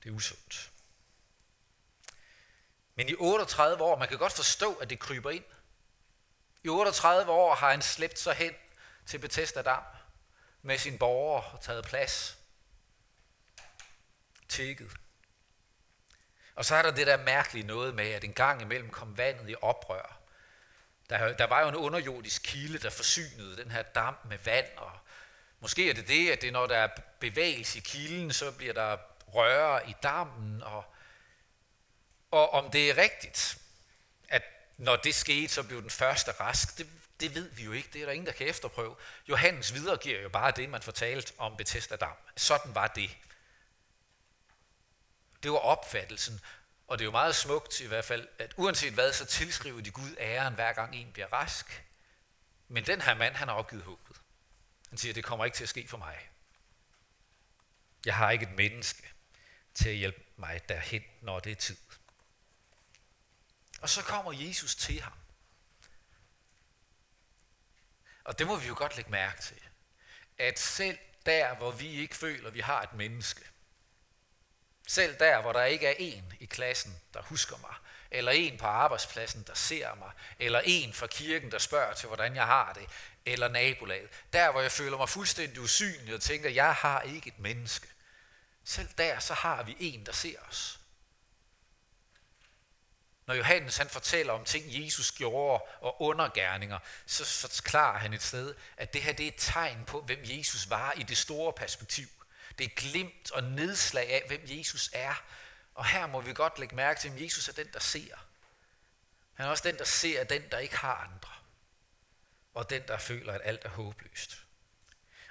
Det 0.04 0.10
er 0.10 0.14
usundt. 0.14 0.72
Men 2.96 3.10
i 3.10 3.16
38 3.16 3.84
år, 3.84 3.98
man 3.98 4.08
kan 4.08 4.18
godt 4.18 4.34
forstå, 4.34 4.76
at 4.76 4.90
det 4.90 5.00
kryber 5.00 5.30
ind. 5.30 5.44
I 6.64 6.70
38 6.70 7.32
år 7.32 7.56
har 7.56 7.70
han 7.70 7.82
slæbt 7.82 8.20
sig 8.20 8.36
hen 8.36 8.54
til 9.06 9.20
Bethesda 9.20 9.62
Dam 9.62 9.84
med 10.64 10.78
sin 10.78 10.98
borger 10.98 11.42
og 11.42 11.62
taget 11.62 11.86
plads. 11.86 12.38
Tækket. 14.50 14.92
Og 16.56 16.66
så 16.66 16.76
er 16.76 16.82
der 16.82 16.92
det 16.92 17.08
der 17.08 17.18
mærkelige 17.18 17.68
noget 17.68 17.96
med, 17.96 18.08
at 18.08 18.24
en 18.24 18.34
gang 18.34 18.62
imellem 18.62 18.90
kom 18.90 19.18
vandet 19.18 19.50
i 19.50 19.56
oprør. 19.62 20.20
Der, 21.10 21.34
der 21.34 21.48
var 21.48 21.62
jo 21.62 21.68
en 21.68 21.76
underjordisk 21.76 22.44
kilde, 22.44 22.78
der 22.78 22.90
forsynede 22.90 23.58
den 23.58 23.72
her 23.72 23.82
dam 23.82 24.16
med 24.30 24.38
vand, 24.38 24.68
og 24.78 24.92
måske 25.60 25.90
er 25.90 25.94
det 25.94 26.08
det, 26.08 26.32
at 26.32 26.42
det 26.42 26.54
når 26.54 26.68
der 26.68 26.78
er 26.78 26.88
bevægelse 27.20 27.78
i 27.78 27.82
kilden, 27.82 28.34
så 28.34 28.52
bliver 28.52 28.74
der 28.74 28.98
røre 29.28 29.90
i 29.90 29.96
dammen, 30.04 30.64
og, 30.64 30.86
og 32.32 32.50
om 32.50 32.72
det 32.72 32.90
er 32.90 32.98
rigtigt, 32.98 33.58
at 34.30 34.44
når 34.78 34.96
det 34.96 35.16
skete, 35.16 35.54
så 35.54 35.64
blev 35.64 35.82
den 35.82 35.90
første 35.90 36.32
rask, 36.32 36.78
det, 36.78 36.88
det 37.20 37.36
ved 37.36 37.50
vi 37.50 37.64
jo 37.64 37.72
ikke, 37.72 37.90
det 37.94 38.02
er 38.02 38.06
der 38.06 38.12
ingen, 38.12 38.28
der 38.28 38.34
kan 38.34 38.48
efterprøve. 38.48 38.96
Johannes 39.30 39.74
videregiver 39.74 40.22
jo 40.22 40.30
bare 40.30 40.52
det, 40.52 40.70
man 40.70 40.82
fortalte 40.82 41.34
om 41.38 41.58
Bethesda 41.58 41.96
Dam. 41.96 42.16
Sådan 42.38 42.76
var 42.76 42.88
det. 42.88 43.18
Det 45.44 45.52
var 45.52 45.58
opfattelsen, 45.58 46.42
og 46.88 47.00
det 47.00 47.04
er 47.04 47.06
jo 47.06 47.12
meget 47.12 47.36
smukt 47.36 47.82
i 47.82 47.88
hvert 47.88 48.06
fald, 48.06 48.28
at 48.40 48.54
uanset 48.58 48.94
hvad, 48.94 49.14
så 49.14 49.26
tilskriver 49.26 49.82
de 49.82 49.92
Gud 49.92 50.16
æren, 50.20 50.54
hver 50.54 50.74
gang 50.74 50.96
en 50.96 51.12
bliver 51.14 51.34
rask. 51.34 51.86
Men 52.68 52.86
den 52.86 53.02
her 53.02 53.14
mand, 53.14 53.36
han 53.36 53.48
har 53.48 53.56
opgivet 53.56 53.84
håbet. 53.84 54.22
Han 54.90 54.98
siger, 54.98 55.14
det 55.14 55.24
kommer 55.24 55.46
ikke 55.46 55.58
til 55.58 55.64
at 55.64 55.70
ske 55.70 55.88
for 55.88 55.98
mig. 55.98 56.30
Jeg 58.06 58.16
har 58.16 58.32
ikke 58.32 58.46
et 58.46 58.52
menneske 58.52 59.14
til 59.74 59.90
at 59.90 59.96
hjælpe 59.96 60.24
mig 60.38 60.70
derhen, 60.70 61.04
når 61.22 61.40
det 61.40 61.52
er 61.52 61.56
tid. 61.56 61.78
Og 63.82 63.90
så 63.90 64.04
kommer 64.04 64.32
Jesus 64.32 64.76
til 64.76 65.02
ham. 65.02 65.14
Og 68.24 68.40
det 68.40 68.48
må 68.48 68.56
vi 68.56 68.68
jo 68.68 68.76
godt 68.78 68.96
lægge 68.96 69.12
mærke 69.12 69.42
til. 69.42 69.62
At 70.38 70.60
selv 70.60 70.98
der, 71.26 71.56
hvor 71.56 71.72
vi 71.72 71.88
ikke 71.88 72.16
føler, 72.16 72.48
at 72.48 72.54
vi 72.54 72.60
har 72.60 72.82
et 72.82 72.94
menneske, 72.94 73.42
selv 74.88 75.20
der, 75.20 75.42
hvor 75.42 75.54
der 75.54 75.64
ikke 75.64 75.88
er 75.88 75.96
en 76.00 76.34
i 76.40 76.46
klassen, 76.46 77.02
der 77.14 77.22
husker 77.22 77.58
mig, 77.58 77.76
eller 78.12 78.32
en 78.32 78.58
på 78.58 78.66
arbejdspladsen, 78.66 79.44
der 79.48 79.54
ser 79.54 79.96
mig, 79.96 80.12
eller 80.40 80.62
en 80.66 80.94
fra 80.94 81.08
kirken, 81.08 81.52
der 81.52 81.58
spørger 81.58 81.94
til, 81.94 82.08
hvordan 82.08 82.36
jeg 82.36 82.46
har 82.46 82.74
det, 82.74 82.90
eller 83.26 83.48
nabolaget. 83.48 84.10
Der, 84.34 84.52
hvor 84.52 84.62
jeg 84.62 84.72
føler 84.72 84.98
mig 84.98 85.10
fuldstændig 85.10 85.62
usynlig 85.62 86.16
og 86.16 86.22
tænker, 86.22 86.50
jeg 86.50 86.74
har 86.74 87.02
ikke 87.02 87.28
et 87.28 87.40
menneske. 87.40 87.88
Selv 88.64 88.90
der, 88.98 89.20
så 89.20 89.34
har 89.34 89.64
vi 89.64 89.76
en, 89.80 90.06
der 90.06 90.12
ser 90.12 90.40
os. 90.50 90.80
Når 93.26 93.34
Johannes 93.34 93.78
han 93.78 93.90
fortæller 93.90 94.34
om 94.34 94.46
ting, 94.46 94.66
Jesus 94.68 95.12
gjorde 95.12 95.64
og 95.82 96.02
undergærninger, 96.02 96.80
så 97.06 97.26
forklarer 97.26 97.98
han 97.98 98.14
et 98.14 98.24
sted, 98.24 98.56
at 98.78 98.94
det 98.94 99.04
her 99.04 99.14
det 99.14 99.24
er 99.24 99.28
et 99.28 99.36
tegn 99.38 99.86
på, 99.86 100.02
hvem 100.02 100.20
Jesus 100.24 100.70
var 100.70 100.92
i 100.92 101.04
det 101.04 101.18
store 101.18 101.54
perspektiv. 101.54 102.08
Det 102.58 102.66
er 102.66 102.70
glimt 102.76 103.32
og 103.32 103.44
nedslag 103.44 104.10
af, 104.10 104.24
hvem 104.28 104.42
Jesus 104.46 104.90
er. 104.94 105.24
Og 105.76 105.86
her 105.86 106.08
må 106.08 106.22
vi 106.22 106.34
godt 106.34 106.60
lægge 106.60 106.76
mærke 106.76 107.00
til, 107.00 107.10
at 107.10 107.22
Jesus 107.22 107.48
er 107.48 107.54
den, 107.54 107.68
der 107.74 107.80
ser. 107.80 108.16
Han 109.34 109.46
er 109.46 109.50
også 109.50 109.64
den, 109.68 109.78
der 109.78 109.84
ser 109.84 110.24
den, 110.24 110.44
der 110.52 110.58
ikke 110.58 110.78
har 110.78 110.96
andre. 110.96 111.30
Og 112.54 112.70
den, 112.70 112.82
der 112.88 112.98
føler, 112.98 113.34
at 113.34 113.42
alt 113.44 113.66
er 113.66 113.70
håbløst. 113.70 114.38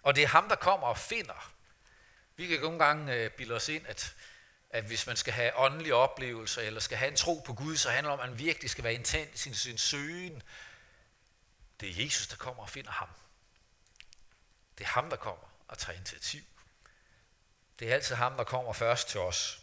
Og 0.02 0.14
det 0.14 0.22
er 0.22 0.28
ham, 0.28 0.48
der 0.48 0.56
kommer 0.56 0.86
og 0.86 0.98
finder. 0.98 1.52
Vi 2.36 2.46
kan 2.46 2.60
nogle 2.60 2.84
gange 2.84 3.14
øh, 3.14 3.30
bilde 3.30 3.54
os 3.54 3.68
ind, 3.68 3.86
at, 3.86 4.14
at 4.72 4.84
hvis 4.84 5.06
man 5.06 5.16
skal 5.16 5.32
have 5.32 5.58
åndelige 5.58 5.94
oplevelser, 5.94 6.62
eller 6.62 6.80
skal 6.80 6.98
have 6.98 7.10
en 7.10 7.16
tro 7.16 7.42
på 7.46 7.54
Gud, 7.54 7.76
så 7.76 7.90
handler 7.90 8.10
det 8.10 8.20
om, 8.20 8.24
at 8.24 8.30
man 8.30 8.38
virkelig 8.38 8.70
skal 8.70 8.84
være 8.84 8.94
intens 8.94 9.46
i 9.46 9.54
sin 9.54 9.78
søgen. 9.78 10.42
Det 11.80 11.88
er 11.88 12.04
Jesus, 12.04 12.26
der 12.26 12.36
kommer 12.36 12.62
og 12.62 12.70
finder 12.70 12.90
ham. 12.90 13.08
Det 14.78 14.84
er 14.84 14.88
ham, 14.88 15.10
der 15.10 15.16
kommer 15.16 15.44
og 15.68 15.78
tager 15.78 15.96
initiativ. 15.96 16.42
Det 17.78 17.90
er 17.90 17.94
altid 17.94 18.14
ham, 18.14 18.36
der 18.36 18.44
kommer 18.44 18.72
først 18.72 19.08
til 19.08 19.20
os. 19.20 19.60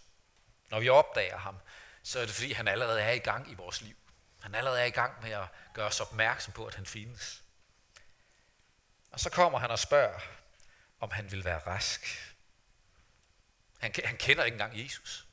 Når 0.69 0.79
vi 0.79 0.89
opdager 0.89 1.37
ham, 1.37 1.57
så 2.03 2.19
er 2.19 2.25
det 2.25 2.35
fordi, 2.35 2.53
han 2.53 2.67
allerede 2.67 3.01
er 3.01 3.11
i 3.11 3.19
gang 3.19 3.51
i 3.51 3.53
vores 3.53 3.81
liv. 3.81 3.95
Han 4.41 4.55
allerede 4.55 4.81
er 4.81 4.85
i 4.85 4.89
gang 4.89 5.23
med 5.23 5.31
at 5.31 5.47
gøre 5.73 5.87
os 5.87 5.99
opmærksom 5.99 6.53
på, 6.53 6.65
at 6.65 6.75
han 6.75 6.85
findes. 6.85 7.41
Og 9.11 9.19
så 9.19 9.29
kommer 9.29 9.59
han 9.59 9.71
og 9.71 9.79
spørger, 9.79 10.19
om 10.99 11.11
han 11.11 11.31
vil 11.31 11.45
være 11.45 11.59
rask. 11.59 12.28
Han, 13.79 13.93
han 14.05 14.17
kender 14.17 14.43
ikke 14.43 14.55
engang 14.55 14.83
Jesus. 14.83 15.27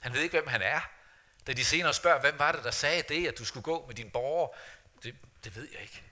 Han 0.00 0.12
ved 0.12 0.20
ikke, 0.20 0.32
hvem 0.32 0.46
han 0.46 0.62
er. 0.62 0.80
Da 1.46 1.52
de 1.52 1.64
senere 1.64 1.94
spørger, 1.94 2.20
hvem 2.20 2.38
var 2.38 2.52
det, 2.52 2.64
der 2.64 2.70
sagde 2.70 3.02
det, 3.02 3.28
at 3.28 3.38
du 3.38 3.44
skulle 3.44 3.64
gå 3.64 3.86
med 3.86 3.94
din 3.94 4.10
borger, 4.10 4.56
det, 5.02 5.16
det 5.44 5.56
ved 5.56 5.68
jeg 5.72 5.82
ikke. 5.82 6.02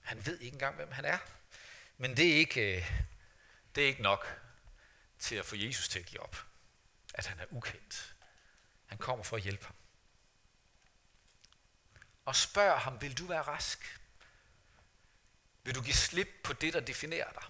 Han 0.00 0.26
ved 0.26 0.38
ikke 0.40 0.54
engang, 0.54 0.76
hvem 0.76 0.92
han 0.92 1.04
er. 1.04 1.18
Men 1.98 2.16
det 2.16 2.32
er 2.32 2.36
ikke, 2.36 2.76
øh, 2.76 2.92
det 3.74 3.84
er 3.84 3.88
ikke 3.88 4.02
nok 4.02 4.40
til 5.18 5.34
at 5.34 5.46
få 5.46 5.56
Jesus 5.56 5.88
til 5.88 5.98
at 5.98 6.06
give 6.06 6.22
op. 6.22 6.46
At 7.14 7.26
han 7.26 7.40
er 7.40 7.46
ukendt. 7.50 8.14
Han 8.86 8.98
kommer 8.98 9.24
for 9.24 9.36
at 9.36 9.42
hjælpe 9.42 9.64
ham. 9.64 9.74
Og 12.24 12.36
spørg 12.36 12.80
ham, 12.80 13.00
vil 13.00 13.18
du 13.18 13.26
være 13.26 13.42
rask? 13.42 14.00
Vil 15.62 15.74
du 15.74 15.82
give 15.82 15.94
slip 15.94 16.28
på 16.44 16.52
det, 16.52 16.72
der 16.72 16.80
definerer 16.80 17.32
dig? 17.32 17.44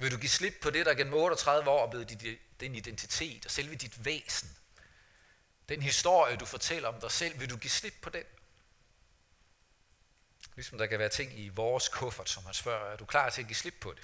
Vil 0.00 0.12
du 0.12 0.16
give 0.16 0.30
slip 0.30 0.54
på 0.62 0.70
det, 0.70 0.86
der 0.86 0.94
gennem 0.94 1.14
38 1.14 1.70
år 1.70 1.86
er 1.86 1.90
blevet 1.90 2.38
din 2.60 2.74
identitet 2.74 3.44
og 3.44 3.50
selve 3.50 3.74
dit 3.74 4.04
væsen? 4.04 4.56
Den 5.68 5.82
historie, 5.82 6.36
du 6.36 6.44
fortæller 6.44 6.88
om 6.88 7.00
dig 7.00 7.10
selv, 7.10 7.40
vil 7.40 7.50
du 7.50 7.56
give 7.56 7.70
slip 7.70 7.94
på 8.02 8.10
den? 8.10 8.24
Ligesom 10.54 10.78
der 10.78 10.86
kan 10.86 10.98
være 10.98 11.08
ting 11.08 11.38
i 11.38 11.48
vores 11.48 11.88
kuffert, 11.88 12.30
som 12.30 12.44
man 12.44 12.54
spørger, 12.54 12.92
er 12.92 12.96
du 12.96 13.04
klar 13.04 13.30
til 13.30 13.40
at 13.40 13.46
give 13.46 13.56
slip 13.56 13.74
på 13.80 13.92
det? 13.92 14.02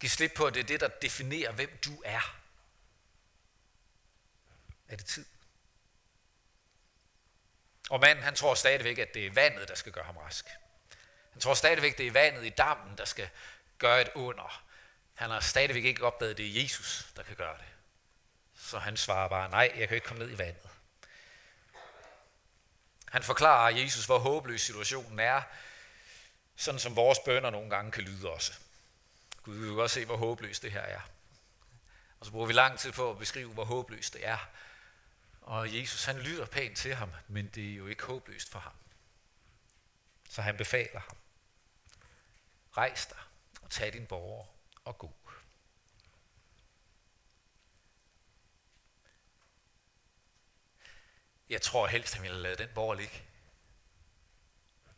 Giv 0.00 0.10
slip 0.10 0.32
på, 0.36 0.46
at 0.46 0.54
det 0.54 0.60
er 0.60 0.66
det, 0.66 0.80
der 0.80 0.88
definerer, 0.88 1.52
hvem 1.52 1.78
du 1.84 2.02
er. 2.04 2.40
Er 4.88 4.96
det 4.96 5.06
tid? 5.06 5.26
Og 7.90 8.00
manden, 8.00 8.24
han 8.24 8.34
tror 8.34 8.54
stadigvæk, 8.54 8.98
at 8.98 9.14
det 9.14 9.26
er 9.26 9.30
vandet, 9.30 9.68
der 9.68 9.74
skal 9.74 9.92
gøre 9.92 10.04
ham 10.04 10.16
rask. 10.16 10.46
Han 11.32 11.40
tror 11.40 11.54
stadigvæk, 11.54 11.98
det 11.98 12.06
er 12.06 12.12
vandet 12.12 12.44
i 12.44 12.48
dammen, 12.48 12.98
der 12.98 13.04
skal 13.04 13.28
gøre 13.78 14.00
et 14.00 14.08
under. 14.14 14.64
Han 15.14 15.30
har 15.30 15.40
stadigvæk 15.40 15.84
ikke 15.84 16.04
opdaget, 16.04 16.30
at 16.30 16.36
det 16.36 16.46
er 16.46 16.62
Jesus, 16.62 17.12
der 17.16 17.22
kan 17.22 17.36
gøre 17.36 17.58
det. 17.58 17.64
Så 18.54 18.78
han 18.78 18.96
svarer 18.96 19.28
bare, 19.28 19.50
nej, 19.50 19.72
jeg 19.76 19.88
kan 19.88 19.94
ikke 19.94 20.06
komme 20.06 20.24
ned 20.24 20.32
i 20.32 20.38
vandet. 20.38 20.68
Han 23.08 23.22
forklarer 23.22 23.76
Jesus, 23.76 24.06
hvor 24.06 24.18
håbløs 24.18 24.60
situationen 24.60 25.18
er, 25.18 25.42
sådan 26.56 26.80
som 26.80 26.96
vores 26.96 27.18
bønder 27.24 27.50
nogle 27.50 27.70
gange 27.70 27.92
kan 27.92 28.02
lyde 28.02 28.30
også. 28.30 28.52
Gud, 29.42 29.56
vi 29.56 29.66
kan 29.66 29.74
godt 29.74 29.90
se, 29.90 30.04
hvor 30.04 30.16
håbløst 30.16 30.62
det 30.62 30.72
her 30.72 30.80
er. 30.80 31.00
Og 32.20 32.26
så 32.26 32.32
bruger 32.32 32.46
vi 32.46 32.52
lang 32.52 32.78
tid 32.78 32.92
på 32.92 33.10
at 33.10 33.18
beskrive, 33.18 33.52
hvor 33.52 33.64
håbløst 33.64 34.12
det 34.12 34.26
er. 34.26 34.38
Og 35.42 35.76
Jesus, 35.76 36.04
han 36.04 36.18
lyder 36.18 36.46
pænt 36.46 36.78
til 36.78 36.94
ham, 36.94 37.12
men 37.28 37.46
det 37.46 37.72
er 37.72 37.76
jo 37.76 37.86
ikke 37.86 38.02
håbløst 38.02 38.50
for 38.50 38.58
ham. 38.58 38.72
Så 40.30 40.42
han 40.42 40.56
befaler 40.56 41.00
ham. 41.00 41.16
Rejs 42.76 43.06
dig 43.06 43.18
og 43.62 43.70
tag 43.70 43.92
din 43.92 44.06
borger 44.06 44.53
og 44.84 44.98
god. 44.98 45.10
Jeg 51.48 51.62
tror 51.62 51.86
helst, 51.86 52.14
han 52.14 52.22
ville 52.22 52.40
lade 52.40 52.56
den 52.56 52.68
borger 52.74 52.94
ligge. 52.94 53.22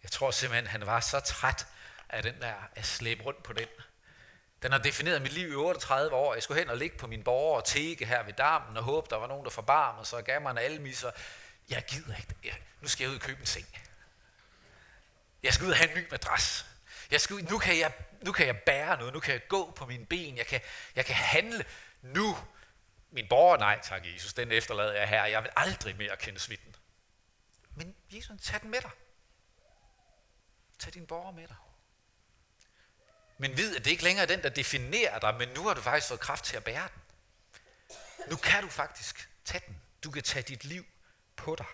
Jeg 0.02 0.10
tror 0.10 0.30
simpelthen, 0.30 0.66
han 0.66 0.86
var 0.86 1.00
så 1.00 1.20
træt 1.20 1.66
af 2.08 2.22
den 2.22 2.40
der 2.40 2.54
at 2.74 2.86
slæbe 2.86 3.22
rundt 3.22 3.42
på 3.42 3.52
den. 3.52 3.68
Den 4.62 4.72
har 4.72 4.78
defineret 4.78 5.22
mit 5.22 5.32
liv 5.32 5.52
i 5.52 5.54
38 5.54 6.16
år. 6.16 6.34
Jeg 6.34 6.42
skulle 6.42 6.60
hen 6.60 6.70
og 6.70 6.76
ligge 6.76 6.98
på 6.98 7.06
min 7.06 7.22
borger 7.22 7.56
og 7.56 7.64
tække 7.64 8.06
her 8.06 8.22
ved 8.22 8.32
dammen 8.32 8.76
og 8.76 8.82
håbe, 8.82 9.06
der 9.10 9.16
var 9.16 9.26
nogen, 9.26 9.44
der 9.44 9.50
forbarmede 9.50 10.06
sig 10.06 10.18
og 10.18 10.24
gav 10.24 10.40
mig 10.40 10.50
en 10.50 10.58
almisser. 10.58 11.10
Jeg 11.68 11.84
gider 11.88 12.16
ikke. 12.16 12.34
Jeg, 12.44 12.62
nu 12.80 12.88
skal 12.88 13.04
jeg 13.04 13.10
ud 13.10 13.16
og 13.16 13.22
købe 13.22 13.40
en 13.40 13.46
seng. 13.46 13.66
Jeg 15.42 15.54
skal 15.54 15.66
ud 15.66 15.70
og 15.70 15.76
have 15.76 15.90
en 15.90 15.98
ny 15.98 16.06
madras. 16.10 16.66
Jeg 17.10 17.20
skal 17.20 17.34
ud, 17.34 17.42
nu, 17.42 17.58
kan 17.58 17.78
jeg, 17.78 17.92
nu 18.22 18.32
kan 18.32 18.46
jeg 18.46 18.58
bære 18.58 18.96
noget, 18.96 19.14
nu 19.14 19.20
kan 19.20 19.32
jeg 19.32 19.48
gå 19.48 19.70
på 19.70 19.86
mine 19.86 20.06
ben, 20.06 20.36
jeg 20.36 20.46
kan, 20.46 20.60
jeg 20.96 21.06
kan 21.06 21.14
handle. 21.14 21.64
Nu, 22.02 22.36
min 23.10 23.28
borger, 23.28 23.56
nej 23.56 23.80
tak 23.82 24.06
Jesus, 24.06 24.34
den 24.34 24.52
efterlader 24.52 24.92
jeg 24.92 25.08
her, 25.08 25.24
jeg 25.24 25.42
vil 25.42 25.50
aldrig 25.56 25.96
mere 25.96 26.16
kende 26.16 26.40
svitten. 26.40 26.76
Men 27.74 27.96
Jesus, 28.10 28.40
tag 28.42 28.60
den 28.60 28.70
med 28.70 28.80
dig. 28.80 28.90
Tag 30.78 30.94
din 30.94 31.06
borger 31.06 31.32
med 31.32 31.48
dig. 31.48 31.56
Men 33.38 33.56
vid, 33.56 33.76
at 33.76 33.84
det 33.84 33.90
ikke 33.90 34.04
længere 34.04 34.22
er 34.22 34.26
den, 34.26 34.42
der 34.42 34.48
definerer 34.48 35.18
dig, 35.18 35.34
men 35.34 35.48
nu 35.48 35.66
har 35.66 35.74
du 35.74 35.80
faktisk 35.80 36.08
fået 36.08 36.20
kraft 36.20 36.44
til 36.44 36.56
at 36.56 36.64
bære 36.64 36.88
den. 36.94 37.02
Nu 38.30 38.36
kan 38.36 38.62
du 38.62 38.68
faktisk 38.68 39.30
tage 39.44 39.62
den. 39.66 39.80
Du 40.04 40.10
kan 40.10 40.22
tage 40.22 40.42
dit 40.42 40.64
liv 40.64 40.84
på 41.36 41.54
dig. 41.54 41.66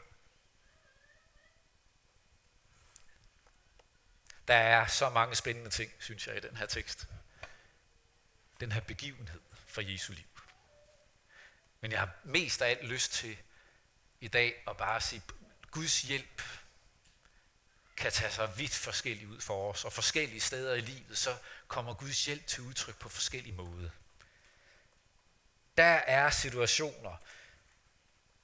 Der 4.53 4.59
er 4.59 4.87
så 4.87 5.11
mange 5.11 5.35
spændende 5.35 5.71
ting, 5.71 5.93
synes 5.99 6.27
jeg, 6.27 6.37
i 6.37 6.41
den 6.41 6.57
her 6.57 6.67
tekst. 6.67 7.07
Den 8.61 8.73
her 8.73 8.81
begivenhed 8.81 9.41
for 9.67 9.81
Jesu 9.81 10.13
liv. 10.13 10.25
Men 11.81 11.93
jeg 11.93 12.01
har 12.01 12.11
mest 12.25 12.63
af 12.63 12.71
alt 12.71 12.85
lyst 12.85 13.13
til 13.13 13.39
i 14.21 14.29
dag 14.29 14.63
at 14.69 14.77
bare 14.77 15.01
sige, 15.01 15.23
Guds 15.71 16.03
hjælp 16.03 16.43
kan 17.97 18.13
tage 18.13 18.33
sig 18.33 18.59
vidt 18.59 18.75
forskelligt 18.75 19.31
ud 19.31 19.41
for 19.41 19.73
os, 19.73 19.85
og 19.85 19.93
forskellige 19.93 20.41
steder 20.41 20.75
i 20.75 20.81
livet, 20.81 21.19
så 21.19 21.37
kommer 21.69 21.95
Guds 21.95 22.27
hjælp 22.27 22.47
til 22.47 22.63
udtryk 22.63 22.99
på 22.99 23.09
forskellige 23.09 23.55
måder. 23.55 23.91
Der 25.77 25.95
er 26.07 26.31
situationer, 26.31 27.17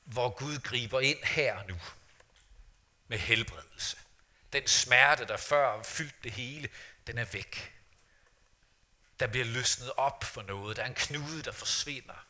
hvor 0.04 0.30
Gud 0.30 0.58
griber 0.58 1.00
ind 1.00 1.24
her 1.24 1.56
og 1.56 1.66
nu 1.68 1.80
med 3.08 3.18
helbredelse. 3.18 3.96
Den 4.52 4.66
smerte, 4.66 5.26
der 5.26 5.36
før 5.36 5.82
fyldte 5.82 6.16
det 6.22 6.32
hele, 6.32 6.68
den 7.06 7.18
er 7.18 7.24
væk. 7.24 7.74
Der 9.20 9.26
bliver 9.26 9.44
løsnet 9.44 9.92
op 9.96 10.24
for 10.24 10.42
noget. 10.42 10.76
Der 10.76 10.82
er 10.82 10.86
en 10.86 10.94
knude, 10.94 11.42
der 11.42 11.52
forsvinder. 11.52 12.26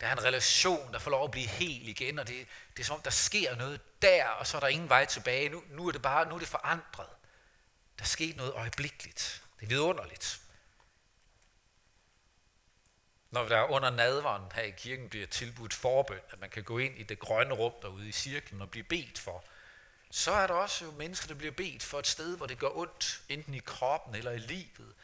Der 0.00 0.08
er 0.08 0.12
en 0.12 0.24
relation, 0.24 0.92
der 0.92 0.98
får 0.98 1.10
lov 1.10 1.24
at 1.24 1.30
blive 1.30 1.46
hel 1.46 1.88
igen, 1.88 2.18
og 2.18 2.28
det, 2.28 2.46
det 2.76 2.82
er 2.82 2.86
som 2.86 2.96
om, 2.96 3.02
der 3.02 3.10
sker 3.10 3.56
noget 3.56 4.02
der, 4.02 4.28
og 4.28 4.46
så 4.46 4.56
er 4.56 4.60
der 4.60 4.68
ingen 4.68 4.88
vej 4.88 5.04
tilbage. 5.04 5.48
Nu, 5.48 5.62
nu 5.70 5.88
er 5.88 5.92
det 5.92 6.02
bare 6.02 6.28
nu 6.28 6.34
er 6.34 6.38
det 6.38 6.48
forandret. 6.48 7.08
Der 7.98 8.04
sker 8.04 8.36
noget 8.36 8.52
øjeblikkeligt. 8.52 9.42
Det 9.60 9.66
er 9.66 9.68
vidunderligt. 9.68 10.40
Når 13.30 13.48
der 13.48 13.62
under 13.62 13.90
nadveren 13.90 14.52
her 14.54 14.62
i 14.62 14.70
kirken 14.70 15.08
bliver 15.08 15.26
tilbudt 15.26 15.74
forbøn, 15.74 16.20
at 16.30 16.40
man 16.40 16.50
kan 16.50 16.64
gå 16.64 16.78
ind 16.78 16.98
i 16.98 17.02
det 17.02 17.18
grønne 17.18 17.54
rum 17.54 17.72
derude 17.82 18.08
i 18.08 18.12
cirklen 18.12 18.60
og 18.62 18.70
blive 18.70 18.84
bedt 18.84 19.18
for, 19.18 19.44
så 20.14 20.32
er 20.32 20.46
der 20.46 20.54
også 20.54 20.84
jo 20.84 20.90
mennesker, 20.90 21.26
der 21.26 21.34
bliver 21.34 21.52
bedt 21.52 21.82
for 21.82 21.98
et 21.98 22.06
sted, 22.06 22.36
hvor 22.36 22.46
det 22.46 22.58
gør 22.58 22.76
ondt, 22.76 23.22
enten 23.28 23.54
i 23.54 23.58
kroppen 23.58 24.14
eller 24.14 24.30
i 24.30 24.38
livet. 24.38 24.94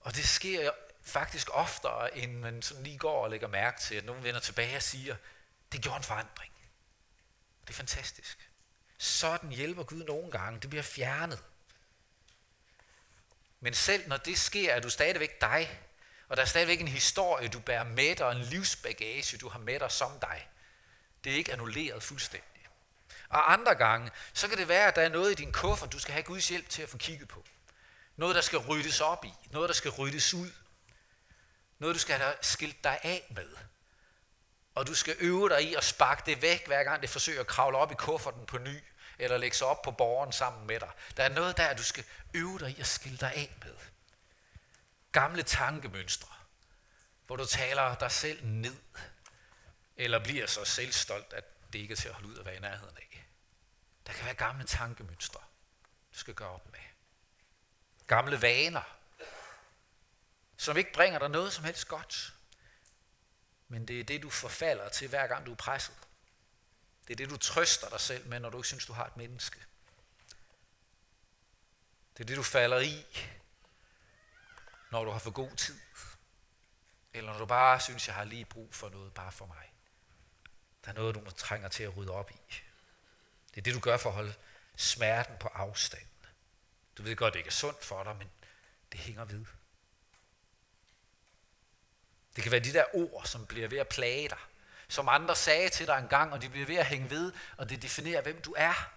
Og 0.00 0.14
det 0.14 0.28
sker 0.28 0.70
faktisk 1.02 1.48
oftere, 1.52 2.18
end 2.18 2.32
man 2.32 2.62
sådan 2.62 2.84
lige 2.84 2.98
går 2.98 3.24
og 3.24 3.30
lægger 3.30 3.48
mærke 3.48 3.80
til, 3.80 3.94
at 3.94 4.04
nogen 4.04 4.24
vender 4.24 4.40
tilbage 4.40 4.76
og 4.76 4.82
siger, 4.82 5.16
det 5.72 5.82
gjorde 5.82 5.96
en 5.96 6.02
forandring. 6.02 6.52
Det 7.60 7.70
er 7.70 7.74
fantastisk. 7.74 8.50
Sådan 8.98 9.50
hjælper 9.50 9.82
Gud 9.82 10.04
nogle 10.04 10.30
gange. 10.30 10.60
Det 10.60 10.70
bliver 10.70 10.82
fjernet. 10.82 11.42
Men 13.60 13.74
selv 13.74 14.08
når 14.08 14.16
det 14.16 14.38
sker, 14.38 14.72
er 14.72 14.80
du 14.80 14.90
stadigvæk 14.90 15.40
dig. 15.40 15.80
Og 16.28 16.36
der 16.36 16.42
er 16.42 16.46
stadigvæk 16.46 16.80
en 16.80 16.88
historie, 16.88 17.48
du 17.48 17.60
bærer 17.60 17.84
med 17.84 18.16
dig, 18.16 18.26
og 18.26 18.32
en 18.32 18.42
livsbagage, 18.42 19.38
du 19.38 19.48
har 19.48 19.58
med 19.58 19.80
dig 19.80 19.90
som 19.90 20.20
dig. 20.20 20.48
Det 21.24 21.32
er 21.32 21.36
ikke 21.36 21.52
annulleret 21.52 22.02
fuldstændig. 22.02 22.55
Og 23.28 23.52
andre 23.52 23.74
gange, 23.74 24.10
så 24.32 24.48
kan 24.48 24.58
det 24.58 24.68
være, 24.68 24.88
at 24.88 24.96
der 24.96 25.02
er 25.02 25.08
noget 25.08 25.32
i 25.32 25.34
din 25.34 25.52
kuffert, 25.52 25.92
du 25.92 25.98
skal 25.98 26.12
have 26.12 26.22
Guds 26.22 26.48
hjælp 26.48 26.68
til 26.68 26.82
at 26.82 26.88
få 26.88 26.98
kigget 26.98 27.28
på. 27.28 27.44
Noget, 28.16 28.34
der 28.34 28.40
skal 28.40 28.58
ryddes 28.58 29.00
op 29.00 29.24
i. 29.24 29.32
Noget, 29.50 29.68
der 29.68 29.74
skal 29.74 29.90
ryddes 29.90 30.34
ud. 30.34 30.50
Noget, 31.78 31.94
du 31.94 32.00
skal 32.00 32.18
have 32.18 32.34
skilt 32.40 32.84
dig 32.84 32.98
af 33.02 33.26
med. 33.30 33.48
Og 34.74 34.86
du 34.86 34.94
skal 34.94 35.16
øve 35.18 35.48
dig 35.48 35.62
i 35.62 35.74
at 35.74 35.84
sparke 35.84 36.22
det 36.26 36.42
væk, 36.42 36.66
hver 36.66 36.84
gang 36.84 37.02
det 37.02 37.10
forsøger 37.10 37.40
at 37.40 37.46
kravle 37.46 37.76
op 37.78 37.92
i 37.92 37.94
kufferten 37.94 38.46
på 38.46 38.58
ny, 38.58 38.82
eller 39.18 39.36
lægge 39.36 39.56
sig 39.56 39.66
op 39.66 39.82
på 39.82 39.90
borgen 39.90 40.32
sammen 40.32 40.66
med 40.66 40.80
dig. 40.80 40.90
Der 41.16 41.24
er 41.24 41.28
noget 41.28 41.56
der, 41.56 41.74
du 41.74 41.82
skal 41.82 42.04
øve 42.34 42.58
dig 42.58 42.70
i 42.70 42.80
at 42.80 42.86
skille 42.86 43.18
dig 43.18 43.32
af 43.34 43.56
med. 43.64 43.74
Gamle 45.12 45.42
tankemønstre, 45.42 46.28
hvor 47.26 47.36
du 47.36 47.46
taler 47.46 47.94
dig 47.94 48.10
selv 48.10 48.46
ned, 48.46 48.76
eller 49.96 50.24
bliver 50.24 50.46
så 50.46 50.64
selvstolt, 50.64 51.32
at 51.32 51.44
det 51.72 51.78
ikke 51.78 51.92
er 51.92 51.96
til 51.96 52.08
at 52.08 52.14
holde 52.14 52.28
ud 52.28 52.38
at 52.38 52.44
være 52.46 52.56
i 52.56 52.60
nærheden 52.60 52.96
af. 52.96 53.15
Der 54.06 54.12
kan 54.12 54.24
være 54.24 54.34
gamle 54.34 54.64
tankemønstre, 54.64 55.40
du 56.12 56.18
skal 56.18 56.34
gøre 56.34 56.50
op 56.50 56.72
med. 56.72 56.80
Gamle 58.06 58.42
vaner, 58.42 58.96
som 60.56 60.76
ikke 60.76 60.92
bringer 60.92 61.18
dig 61.18 61.28
noget 61.28 61.52
som 61.52 61.64
helst 61.64 61.88
godt. 61.88 62.34
Men 63.68 63.88
det 63.88 64.00
er 64.00 64.04
det, 64.04 64.22
du 64.22 64.30
forfalder 64.30 64.88
til, 64.88 65.08
hver 65.08 65.26
gang 65.26 65.46
du 65.46 65.52
er 65.52 65.56
presset. 65.56 65.94
Det 67.08 67.12
er 67.12 67.16
det, 67.16 67.30
du 67.30 67.36
trøster 67.36 67.88
dig 67.88 68.00
selv 68.00 68.26
med, 68.28 68.40
når 68.40 68.50
du 68.50 68.58
ikke 68.58 68.68
synes, 68.68 68.86
du 68.86 68.92
har 68.92 69.06
et 69.06 69.16
menneske. 69.16 69.64
Det 72.16 72.22
er 72.22 72.26
det, 72.26 72.36
du 72.36 72.42
falder 72.42 72.80
i, 72.80 73.06
når 74.90 75.04
du 75.04 75.10
har 75.10 75.18
for 75.18 75.30
god 75.30 75.56
tid. 75.56 75.80
Eller 77.12 77.32
når 77.32 77.38
du 77.38 77.46
bare 77.46 77.80
synes, 77.80 78.06
jeg 78.06 78.14
har 78.14 78.24
lige 78.24 78.44
brug 78.44 78.74
for 78.74 78.88
noget 78.88 79.14
bare 79.14 79.32
for 79.32 79.46
mig. 79.46 79.72
Der 80.84 80.90
er 80.90 80.94
noget, 80.94 81.14
du 81.14 81.30
trænger 81.30 81.68
til 81.68 81.82
at 81.82 81.96
rydde 81.96 82.12
op 82.12 82.30
i. 82.30 82.65
Det 83.56 83.60
er 83.60 83.64
det, 83.64 83.74
du 83.74 83.80
gør 83.80 83.96
for 83.96 84.08
at 84.08 84.14
holde 84.14 84.34
smerten 84.76 85.36
på 85.40 85.48
afstand. 85.48 86.06
Du 86.98 87.02
ved 87.02 87.16
godt, 87.16 87.34
det 87.34 87.38
ikke 87.38 87.48
er 87.48 87.52
sundt 87.52 87.84
for 87.84 88.04
dig, 88.04 88.16
men 88.16 88.30
det 88.92 89.00
hænger 89.00 89.24
ved. 89.24 89.44
Det 92.36 92.42
kan 92.42 92.52
være 92.52 92.60
de 92.60 92.72
der 92.72 92.84
ord, 92.94 93.24
som 93.24 93.46
bliver 93.46 93.68
ved 93.68 93.78
at 93.78 93.88
plage 93.88 94.28
dig. 94.28 94.38
Som 94.88 95.08
andre 95.08 95.36
sagde 95.36 95.68
til 95.68 95.86
dig 95.86 95.98
en 95.98 96.08
gang, 96.08 96.32
og 96.32 96.42
de 96.42 96.48
bliver 96.48 96.66
ved 96.66 96.76
at 96.76 96.86
hænge 96.86 97.10
ved, 97.10 97.32
og 97.56 97.70
det 97.70 97.82
definerer, 97.82 98.22
hvem 98.22 98.42
du 98.42 98.54
er. 98.56 98.92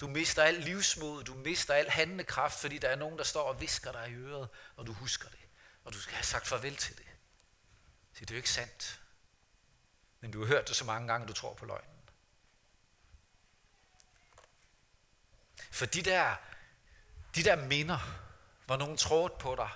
Du 0.00 0.08
mister 0.08 0.42
al 0.42 0.54
livsmod, 0.54 1.24
du 1.24 1.34
mister 1.34 1.74
al 1.74 1.90
handlekraft, 1.90 2.60
fordi 2.60 2.78
der 2.78 2.88
er 2.88 2.96
nogen, 2.96 3.18
der 3.18 3.24
står 3.24 3.42
og 3.42 3.60
visker 3.60 3.92
dig 3.92 4.10
i 4.10 4.14
øret, 4.14 4.48
og 4.76 4.86
du 4.86 4.92
husker 4.92 5.28
det. 5.28 5.38
Og 5.84 5.92
du 5.92 6.00
skal 6.00 6.14
have 6.14 6.24
sagt 6.24 6.46
farvel 6.46 6.76
til 6.76 6.96
det. 6.96 7.06
Så 8.12 8.20
det 8.20 8.30
er 8.30 8.34
jo 8.34 8.36
ikke 8.36 8.50
sandt. 8.50 9.00
Men 10.20 10.30
du 10.30 10.40
har 10.40 10.46
hørt 10.46 10.68
det 10.68 10.76
så 10.76 10.84
mange 10.84 11.08
gange, 11.08 11.26
du 11.26 11.32
tror 11.32 11.54
på 11.54 11.64
løgnen. 11.64 11.95
For 15.76 15.86
de 15.86 16.02
der, 16.02 16.34
de 17.34 17.44
der 17.44 17.56
minder, 17.56 17.98
hvor 18.66 18.76
nogen 18.76 18.96
trådte 18.96 19.34
på 19.38 19.54
dig, 19.54 19.68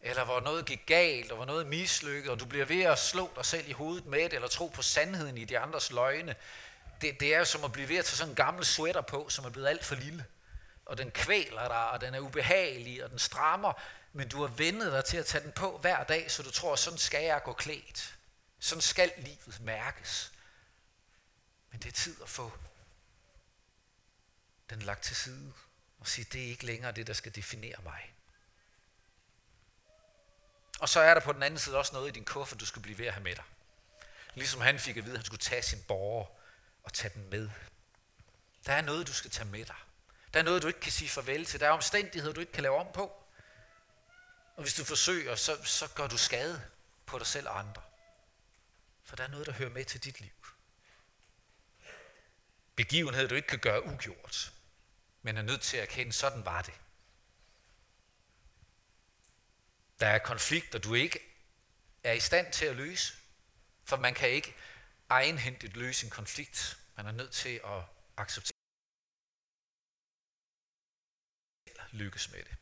eller 0.00 0.24
hvor 0.24 0.40
noget 0.40 0.66
gik 0.66 0.86
galt, 0.86 1.30
og 1.30 1.36
hvor 1.36 1.44
noget 1.44 1.66
mislykket, 1.66 2.30
og 2.30 2.40
du 2.40 2.44
bliver 2.44 2.64
ved 2.64 2.82
at 2.82 2.98
slå 2.98 3.30
dig 3.36 3.44
selv 3.44 3.68
i 3.68 3.72
hovedet 3.72 4.06
med 4.06 4.24
det, 4.24 4.32
eller 4.32 4.48
tro 4.48 4.66
på 4.66 4.82
sandheden 4.82 5.38
i 5.38 5.44
de 5.44 5.58
andres 5.58 5.92
løgne, 5.92 6.34
det, 7.00 7.20
det 7.20 7.34
er 7.34 7.38
jo 7.38 7.44
som 7.44 7.64
at 7.64 7.72
blive 7.72 7.88
ved 7.88 7.96
at 7.96 8.04
tage 8.04 8.16
sådan 8.16 8.30
en 8.30 8.34
gammel 8.34 8.64
sweater 8.64 9.00
på, 9.00 9.28
som 9.28 9.44
er 9.44 9.50
blevet 9.50 9.68
alt 9.68 9.84
for 9.84 9.94
lille. 9.94 10.24
Og 10.86 10.98
den 10.98 11.10
kvæler 11.10 11.68
dig, 11.68 11.90
og 11.90 12.00
den 12.00 12.14
er 12.14 12.20
ubehagelig, 12.20 13.04
og 13.04 13.10
den 13.10 13.18
strammer, 13.18 13.72
men 14.12 14.28
du 14.28 14.40
har 14.40 14.48
vendet 14.48 14.92
dig 14.92 15.04
til 15.04 15.16
at 15.16 15.26
tage 15.26 15.44
den 15.44 15.52
på 15.52 15.78
hver 15.78 16.04
dag, 16.04 16.30
så 16.30 16.42
du 16.42 16.50
tror, 16.50 16.76
sådan 16.76 16.98
skal 16.98 17.24
jeg 17.24 17.42
gå 17.42 17.52
klædt. 17.52 18.14
Sådan 18.58 18.82
skal 18.82 19.12
livet 19.16 19.60
mærkes. 19.60 20.32
Men 21.70 21.80
det 21.80 21.88
er 21.88 21.92
tid 21.92 22.22
at 22.22 22.28
få 22.28 22.52
den 24.70 24.82
lagt 24.82 25.02
til 25.02 25.16
side 25.16 25.52
og 26.00 26.08
sige, 26.08 26.26
det 26.32 26.42
er 26.44 26.46
ikke 26.46 26.66
længere 26.66 26.92
det, 26.92 27.06
der 27.06 27.12
skal 27.12 27.34
definere 27.34 27.82
mig. 27.82 28.14
Og 30.80 30.88
så 30.88 31.00
er 31.00 31.14
der 31.14 31.20
på 31.20 31.32
den 31.32 31.42
anden 31.42 31.58
side 31.58 31.76
også 31.76 31.92
noget 31.92 32.08
i 32.08 32.12
din 32.12 32.24
kuffert, 32.24 32.60
du 32.60 32.66
skal 32.66 32.82
blive 32.82 32.98
ved 32.98 33.06
at 33.06 33.12
have 33.12 33.24
med 33.24 33.36
dig. 33.36 33.44
Ligesom 34.34 34.60
han 34.60 34.78
fik 34.78 34.96
at 34.96 35.04
vide, 35.04 35.14
at 35.14 35.18
han 35.18 35.24
skulle 35.24 35.40
tage 35.40 35.62
sin 35.62 35.82
borger 35.88 36.26
og 36.82 36.92
tage 36.92 37.14
den 37.14 37.30
med. 37.30 37.50
Der 38.66 38.72
er 38.72 38.80
noget, 38.80 39.06
du 39.06 39.12
skal 39.12 39.30
tage 39.30 39.48
med 39.48 39.64
dig. 39.64 39.76
Der 40.34 40.40
er 40.40 40.44
noget, 40.44 40.62
du 40.62 40.66
ikke 40.68 40.80
kan 40.80 40.92
sige 40.92 41.08
farvel 41.08 41.44
til. 41.44 41.60
Der 41.60 41.66
er 41.66 41.70
omstændigheder, 41.70 42.34
du 42.34 42.40
ikke 42.40 42.52
kan 42.52 42.62
lave 42.62 42.76
om 42.76 42.86
på. 42.94 43.24
Og 44.56 44.62
hvis 44.62 44.74
du 44.74 44.84
forsøger, 44.84 45.34
så, 45.34 45.64
så 45.64 45.88
gør 45.94 46.06
du 46.06 46.16
skade 46.16 46.62
på 47.06 47.18
dig 47.18 47.26
selv 47.26 47.48
og 47.48 47.58
andre. 47.58 47.82
For 49.04 49.16
der 49.16 49.24
er 49.24 49.28
noget, 49.28 49.46
der 49.46 49.52
hører 49.52 49.70
med 49.70 49.84
til 49.84 50.04
dit 50.04 50.20
liv. 50.20 50.30
Begivenhed, 52.76 53.28
du 53.28 53.34
ikke 53.34 53.48
kan 53.48 53.58
gøre 53.58 53.86
ugjort, 53.86 54.52
men 55.22 55.36
er 55.36 55.42
nødt 55.42 55.60
til 55.60 55.76
at 55.76 55.82
erkende, 55.82 56.12
sådan 56.12 56.44
var 56.44 56.62
det. 56.62 56.74
Der 60.00 60.06
er 60.06 60.18
konflikter, 60.18 60.78
du 60.78 60.94
ikke 60.94 61.20
er 62.04 62.12
i 62.12 62.20
stand 62.20 62.52
til 62.52 62.66
at 62.66 62.76
løse, 62.76 63.14
for 63.84 63.96
man 63.96 64.14
kan 64.14 64.28
ikke 64.30 64.54
egenhændigt 65.08 65.76
løse 65.76 66.04
en 66.04 66.10
konflikt. 66.10 66.78
Man 66.96 67.06
er 67.06 67.12
nødt 67.12 67.32
til 67.32 67.60
at 67.64 67.82
acceptere 68.16 68.56
lykkes 71.92 72.30
med 72.30 72.38
det, 72.38 72.56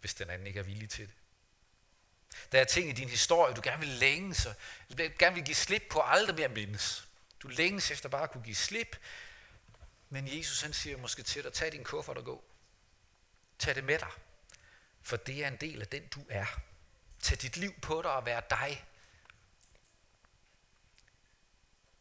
hvis 0.00 0.14
den 0.14 0.30
anden 0.30 0.46
ikke 0.46 0.60
er 0.60 0.64
villig 0.64 0.90
til 0.90 1.06
det. 1.06 1.14
Der 2.52 2.60
er 2.60 2.64
ting 2.64 2.88
i 2.88 2.92
din 2.92 3.08
historie, 3.08 3.54
du 3.54 3.60
gerne 3.64 3.80
vil 3.80 3.88
længe 3.88 4.34
sig, 4.34 4.54
gerne 5.18 5.34
vil 5.34 5.44
give 5.44 5.54
slip 5.54 5.82
på 5.90 6.00
aldrig 6.00 6.36
mere 6.36 6.48
mindes. 6.48 7.08
Du 7.42 7.48
længes 7.48 7.90
efter 7.90 8.08
bare 8.08 8.22
at 8.22 8.30
kunne 8.30 8.44
give 8.44 8.56
slip, 8.56 8.96
men 10.10 10.38
Jesus 10.38 10.62
han 10.62 10.72
siger 10.72 10.96
måske 10.96 11.22
til 11.22 11.44
dig, 11.44 11.52
tag 11.52 11.72
din 11.72 11.84
kuffert 11.84 12.18
og 12.18 12.24
gå. 12.24 12.44
Tag 13.58 13.74
det 13.74 13.84
med 13.84 13.98
dig. 13.98 14.10
For 15.02 15.16
det 15.16 15.44
er 15.44 15.48
en 15.48 15.56
del 15.56 15.80
af 15.80 15.86
den, 15.86 16.08
du 16.08 16.24
er. 16.28 16.46
Tag 17.20 17.42
dit 17.42 17.56
liv 17.56 17.80
på 17.80 18.02
dig 18.02 18.12
og 18.12 18.26
vær 18.26 18.40
dig. 18.40 18.86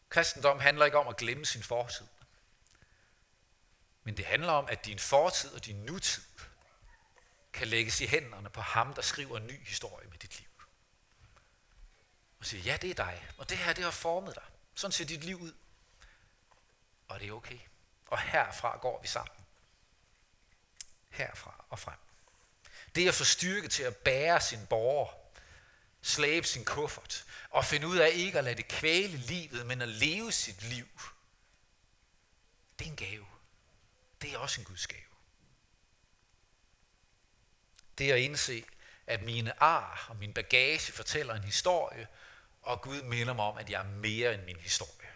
Kristendom 0.10 0.60
handler 0.60 0.86
ikke 0.86 0.98
om 0.98 1.08
at 1.08 1.18
glemme 1.18 1.46
sin 1.46 1.64
fortid. 1.64 2.08
Men 4.04 4.18
det 4.18 4.26
handler 4.26 4.52
om, 4.52 4.66
at 4.70 4.86
din 4.86 5.00
fortid 5.00 5.54
og 5.54 5.66
din 5.66 5.76
nutid 5.76 6.24
kan 7.54 7.68
lægges 7.68 8.02
i 8.02 8.08
hænderne 8.08 8.50
på 8.50 8.62
ham, 8.62 8.94
der 8.94 9.02
skriver 9.02 9.38
en 9.38 9.48
ny 9.48 9.68
historie 9.68 10.08
med 10.08 10.18
dit 10.18 10.40
liv. 10.40 10.50
Og 12.40 12.46
siger, 12.46 12.64
ja, 12.64 12.78
det 12.78 12.90
er 12.90 12.94
dig, 12.94 13.28
og 13.38 13.50
det 13.50 13.58
her, 13.58 13.74
det 13.74 13.84
har 13.84 13.92
formet 13.92 14.36
dig. 14.36 14.44
Sådan 14.76 14.92
ser 14.92 15.06
dit 15.06 15.24
liv 15.24 15.42
ud. 15.42 15.54
Og 17.08 17.20
det 17.20 17.28
er 17.28 17.34
okay. 17.34 17.60
Og 18.10 18.20
herfra 18.20 18.78
går 18.78 19.02
vi 19.02 19.08
sammen. 19.08 19.46
Herfra 21.10 21.66
og 21.70 21.80
frem. 21.80 21.98
Det 22.96 23.08
at 23.08 23.14
få 23.14 23.24
styrke 23.24 23.68
til 23.68 23.84
at 23.84 23.98
bære 23.98 24.42
sin 24.42 24.68
borger, 24.68 25.14
slæbe 26.02 26.48
sin 26.48 26.66
kuffert, 26.66 27.26
og 27.50 27.66
finde 27.66 27.88
ud 27.88 27.98
af 27.98 28.10
ikke 28.14 28.38
at 28.38 28.44
lade 28.44 28.56
det 28.56 28.68
kvæle 28.68 29.18
livet, 29.18 29.66
men 29.66 29.82
at 29.82 29.90
leve 29.90 30.32
sit 30.32 30.64
liv, 30.64 30.88
det 32.80 32.88
er 32.88 32.90
en 32.90 32.96
gave. 32.96 33.26
Det 34.22 34.34
er 34.34 34.38
også 34.38 34.62
en 34.62 34.66
Guds 34.66 34.88
gave. 34.88 35.02
Det 37.98 38.12
at 38.12 38.20
indse, 38.20 38.66
at 39.08 39.22
mine 39.22 39.64
ar 39.64 40.06
og 40.10 40.16
min 40.16 40.34
bagage 40.34 40.92
fortæller 40.92 41.36
en 41.36 41.44
historie, 41.44 42.08
og 42.62 42.82
Gud 42.82 43.02
minder 43.02 43.34
mig 43.34 43.46
om, 43.46 43.58
at 43.58 43.70
jeg 43.70 43.82
er 43.82 43.90
mere 43.90 44.34
end 44.34 44.44
min 44.44 44.60
historie. 44.60 45.10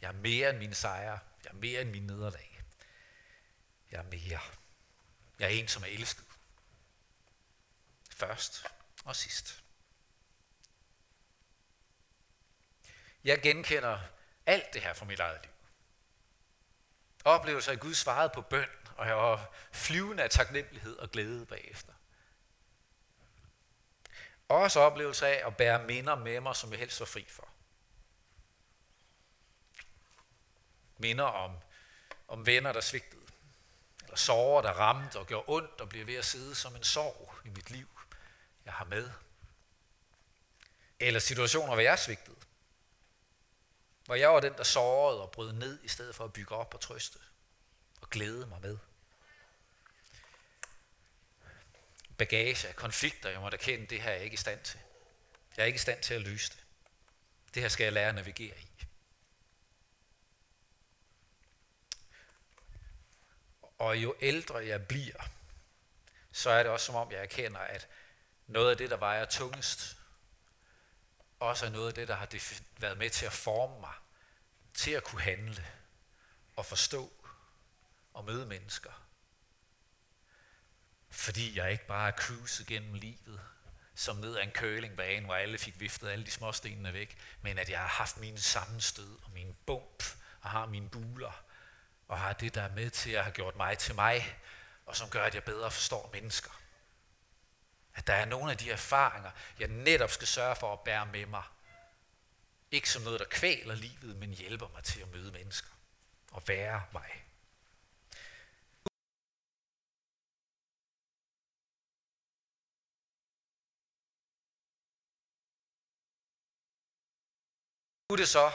Jeg 0.00 0.08
er 0.08 0.12
mere 0.12 0.50
end 0.50 0.58
mine 0.58 0.74
sejre. 0.74 1.18
Jeg 1.46 1.52
er 1.52 1.58
mere 1.60 1.80
end 1.80 1.90
min 1.90 2.06
nederlag. 2.06 2.62
Jeg 3.90 3.98
er 3.98 4.02
mere. 4.02 4.40
Jeg 5.38 5.46
er 5.46 5.48
en, 5.48 5.68
som 5.68 5.82
er 5.82 5.86
elsket. 5.86 6.24
Først 8.10 8.66
og 9.04 9.16
sidst. 9.16 9.62
Jeg 13.24 13.42
genkender 13.42 14.00
alt 14.46 14.72
det 14.72 14.82
her 14.82 14.94
fra 14.94 15.04
mit 15.04 15.20
eget 15.20 15.40
liv. 15.42 15.52
Oplevelser 17.24 17.72
af 17.72 17.80
Gud 17.80 17.94
svarede 17.94 18.30
på 18.34 18.40
bøn, 18.40 18.68
og 18.96 19.06
jeg 19.06 19.16
var 19.16 19.54
flyvende 19.72 20.22
af 20.22 20.30
taknemmelighed 20.30 20.96
og 20.96 21.10
glæde 21.10 21.46
bagefter. 21.46 21.92
Også 24.48 24.80
oplevelser 24.80 25.26
af 25.26 25.46
at 25.46 25.56
bære 25.56 25.86
minder 25.86 26.14
med 26.14 26.40
mig, 26.40 26.56
som 26.56 26.70
jeg 26.70 26.78
helst 26.78 27.00
var 27.00 27.06
fri 27.06 27.26
for. 27.28 27.55
Minder 30.98 31.24
om, 31.24 31.58
om 32.28 32.46
venner, 32.46 32.72
der 32.72 32.80
svigtede. 32.80 33.22
Eller 34.02 34.16
sorger, 34.16 34.62
der 34.62 34.70
ramte 34.70 35.18
og 35.18 35.26
gjorde 35.26 35.44
ondt 35.48 35.80
og 35.80 35.88
bliver 35.88 36.04
ved 36.04 36.14
at 36.14 36.24
sidde 36.24 36.54
som 36.54 36.76
en 36.76 36.84
sorg 36.84 37.34
i 37.44 37.48
mit 37.48 37.70
liv, 37.70 37.88
jeg 38.64 38.72
har 38.72 38.84
med. 38.84 39.10
Eller 41.00 41.20
situationer, 41.20 41.74
hvor 41.74 41.82
jeg 41.82 41.98
svigtede. 41.98 42.36
Hvor 44.04 44.14
jeg 44.14 44.30
var 44.30 44.40
den, 44.40 44.52
der 44.52 44.62
sårede 44.62 45.22
og 45.22 45.30
brød 45.30 45.52
ned, 45.52 45.78
i 45.82 45.88
stedet 45.88 46.14
for 46.14 46.24
at 46.24 46.32
bygge 46.32 46.54
op 46.54 46.74
og 46.74 46.80
trøste. 46.80 47.18
Og 48.00 48.10
glæde 48.10 48.46
mig 48.46 48.60
med. 48.60 48.78
Bagage 52.18 52.72
konflikter, 52.72 53.30
jeg 53.30 53.40
måtte 53.40 53.56
erkende, 53.56 53.86
det 53.86 54.02
her 54.02 54.10
er 54.10 54.14
jeg 54.14 54.24
ikke 54.24 54.34
i 54.34 54.36
stand 54.36 54.60
til. 54.60 54.80
Jeg 55.56 55.62
er 55.62 55.66
ikke 55.66 55.76
i 55.76 55.78
stand 55.78 56.02
til 56.02 56.14
at 56.14 56.20
løse 56.20 56.52
det. 56.52 56.64
Det 57.54 57.62
her 57.62 57.68
skal 57.68 57.84
jeg 57.84 57.92
lære 57.92 58.08
at 58.08 58.14
navigere 58.14 58.60
i. 58.60 58.75
Og 63.78 63.96
jo 63.96 64.14
ældre 64.20 64.66
jeg 64.66 64.86
bliver, 64.86 65.28
så 66.32 66.50
er 66.50 66.62
det 66.62 66.72
også 66.72 66.86
som 66.86 66.94
om, 66.94 67.12
jeg 67.12 67.20
erkender, 67.20 67.60
at 67.60 67.88
noget 68.46 68.70
af 68.70 68.76
det, 68.76 68.90
der 68.90 68.96
vejer 68.96 69.24
tungest, 69.24 69.96
også 71.40 71.66
er 71.66 71.70
noget 71.70 71.88
af 71.88 71.94
det, 71.94 72.08
der 72.08 72.14
har 72.14 72.28
været 72.80 72.98
med 72.98 73.10
til 73.10 73.26
at 73.26 73.32
forme 73.32 73.80
mig, 73.80 73.94
til 74.74 74.90
at 74.90 75.04
kunne 75.04 75.22
handle 75.22 75.66
og 76.56 76.66
forstå 76.66 77.12
og 78.14 78.24
møde 78.24 78.46
mennesker. 78.46 79.06
Fordi 81.10 81.58
jeg 81.58 81.72
ikke 81.72 81.86
bare 81.86 82.08
er 82.08 82.16
cruiset 82.16 82.66
gennem 82.66 82.94
livet, 82.94 83.40
som 83.94 84.16
ned 84.16 84.36
ad 84.36 84.42
en 84.42 84.50
curlingbane, 84.50 85.24
hvor 85.24 85.34
alle 85.34 85.58
fik 85.58 85.80
viftet 85.80 86.08
alle 86.08 86.26
de 86.26 86.30
små 86.30 86.52
stenene 86.52 86.92
væk, 86.92 87.18
men 87.42 87.58
at 87.58 87.70
jeg 87.70 87.78
har 87.78 87.86
haft 87.86 88.16
mine 88.16 88.38
sammenstød 88.38 89.18
og 89.24 89.30
mine 89.30 89.54
bump, 89.66 90.04
og 90.40 90.50
har 90.50 90.66
mine 90.66 90.88
buler, 90.88 91.45
og 92.08 92.18
har 92.18 92.32
det, 92.32 92.54
der 92.54 92.62
er 92.62 92.74
med 92.74 92.90
til 92.90 93.10
at 93.10 93.22
have 93.22 93.34
gjort 93.34 93.56
mig 93.56 93.78
til 93.78 93.94
mig, 93.94 94.38
og 94.86 94.96
som 94.96 95.10
gør, 95.10 95.24
at 95.24 95.34
jeg 95.34 95.44
bedre 95.44 95.70
forstår 95.70 96.10
mennesker. 96.12 96.50
At 97.94 98.06
der 98.06 98.12
er 98.12 98.24
nogle 98.24 98.50
af 98.50 98.58
de 98.58 98.70
erfaringer, 98.70 99.30
jeg 99.58 99.68
netop 99.68 100.10
skal 100.10 100.26
sørge 100.26 100.56
for 100.56 100.72
at 100.72 100.80
bære 100.80 101.06
med 101.06 101.26
mig. 101.26 101.42
Ikke 102.70 102.90
som 102.90 103.02
noget, 103.02 103.20
der 103.20 103.26
kvæler 103.26 103.74
livet, 103.74 104.16
men 104.16 104.30
hjælper 104.30 104.68
mig 104.68 104.84
til 104.84 105.00
at 105.00 105.08
møde 105.08 105.32
mennesker 105.32 105.70
og 106.32 106.42
være 106.48 106.82
mig. 106.92 107.26
Nu 118.08 118.12
er 118.12 118.16
det 118.16 118.28
så 118.28 118.50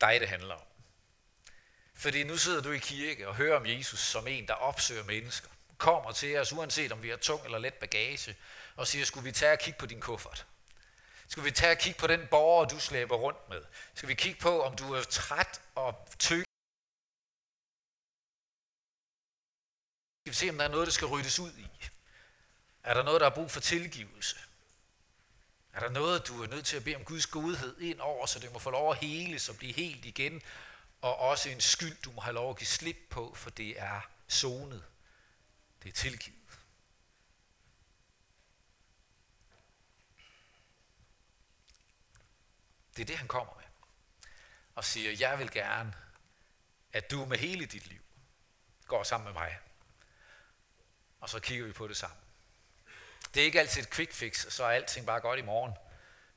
dig, 0.00 0.20
det 0.20 0.28
handler 0.28 0.54
om. 0.54 0.71
Fordi 2.02 2.24
nu 2.24 2.36
sidder 2.36 2.62
du 2.62 2.70
i 2.70 2.78
kirke 2.78 3.28
og 3.28 3.34
hører 3.34 3.56
om 3.56 3.66
Jesus 3.66 4.00
som 4.00 4.26
en, 4.26 4.48
der 4.48 4.54
opsøger 4.54 5.04
mennesker. 5.04 5.48
Kommer 5.78 6.12
til 6.12 6.38
os, 6.38 6.52
uanset 6.52 6.92
om 6.92 7.02
vi 7.02 7.08
har 7.08 7.16
tung 7.16 7.44
eller 7.44 7.58
let 7.58 7.74
bagage, 7.74 8.36
og 8.76 8.86
siger, 8.86 9.04
skulle 9.04 9.24
vi 9.24 9.32
tage 9.32 9.52
og 9.52 9.58
kigge 9.58 9.78
på 9.78 9.86
din 9.86 10.00
kuffert? 10.00 10.46
Skal 11.28 11.44
vi 11.44 11.50
tage 11.50 11.72
og 11.72 11.78
kigge 11.78 12.00
på 12.00 12.06
den 12.06 12.26
borger, 12.30 12.68
du 12.68 12.78
slæber 12.80 13.16
rundt 13.16 13.48
med? 13.48 13.62
Skal 13.94 14.08
vi 14.08 14.14
kigge 14.14 14.40
på, 14.40 14.62
om 14.62 14.76
du 14.76 14.92
er 14.94 15.02
træt 15.02 15.60
og 15.74 16.08
tyk? 16.18 16.44
Skal 20.22 20.32
vi 20.32 20.34
se, 20.34 20.50
om 20.50 20.58
der 20.58 20.64
er 20.64 20.68
noget, 20.68 20.86
der 20.86 20.92
skal 20.92 21.06
ryddes 21.06 21.38
ud 21.38 21.52
i? 21.52 21.68
Er 22.82 22.94
der 22.94 23.02
noget, 23.02 23.20
der 23.20 23.28
har 23.28 23.34
brug 23.34 23.50
for 23.50 23.60
tilgivelse? 23.60 24.36
Er 25.72 25.80
der 25.80 25.90
noget, 25.90 26.28
du 26.28 26.42
er 26.42 26.46
nødt 26.46 26.66
til 26.66 26.76
at 26.76 26.84
bede 26.84 26.96
om 26.96 27.04
Guds 27.04 27.26
godhed 27.26 27.80
ind 27.80 28.00
over, 28.00 28.26
så 28.26 28.38
det 28.38 28.52
må 28.52 28.58
få 28.58 28.70
lov 28.70 28.90
at 28.90 28.98
hele, 28.98 29.38
så 29.38 29.52
blive 29.52 29.72
helt 29.72 30.04
igen, 30.04 30.42
og 31.02 31.16
også 31.18 31.48
en 31.48 31.60
skyld, 31.60 32.02
du 32.02 32.12
må 32.12 32.20
have 32.20 32.34
lov 32.34 32.50
at 32.50 32.56
give 32.56 32.66
slip 32.66 32.96
på, 33.10 33.34
for 33.34 33.50
det 33.50 33.80
er 33.80 34.00
zonet. 34.30 34.84
Det 35.82 35.88
er 35.88 35.92
tilgivet. 35.92 36.38
Det 42.96 43.02
er 43.02 43.06
det, 43.06 43.18
han 43.18 43.28
kommer 43.28 43.54
med. 43.54 43.64
Og 44.74 44.84
siger, 44.84 45.12
jeg 45.12 45.38
vil 45.38 45.50
gerne, 45.50 45.94
at 46.92 47.10
du 47.10 47.24
med 47.24 47.38
hele 47.38 47.66
dit 47.66 47.86
liv 47.86 48.02
går 48.86 49.02
sammen 49.02 49.24
med 49.24 49.32
mig. 49.32 49.58
Og 51.20 51.28
så 51.28 51.40
kigger 51.40 51.66
vi 51.66 51.72
på 51.72 51.88
det 51.88 51.96
sammen. 51.96 52.18
Det 53.34 53.40
er 53.40 53.44
ikke 53.44 53.60
altid 53.60 53.82
et 53.82 53.90
quick 53.90 54.12
fix, 54.12 54.52
så 54.52 54.64
er 54.64 54.70
alting 54.70 55.06
bare 55.06 55.20
godt 55.20 55.38
i 55.38 55.42
morgen. 55.42 55.74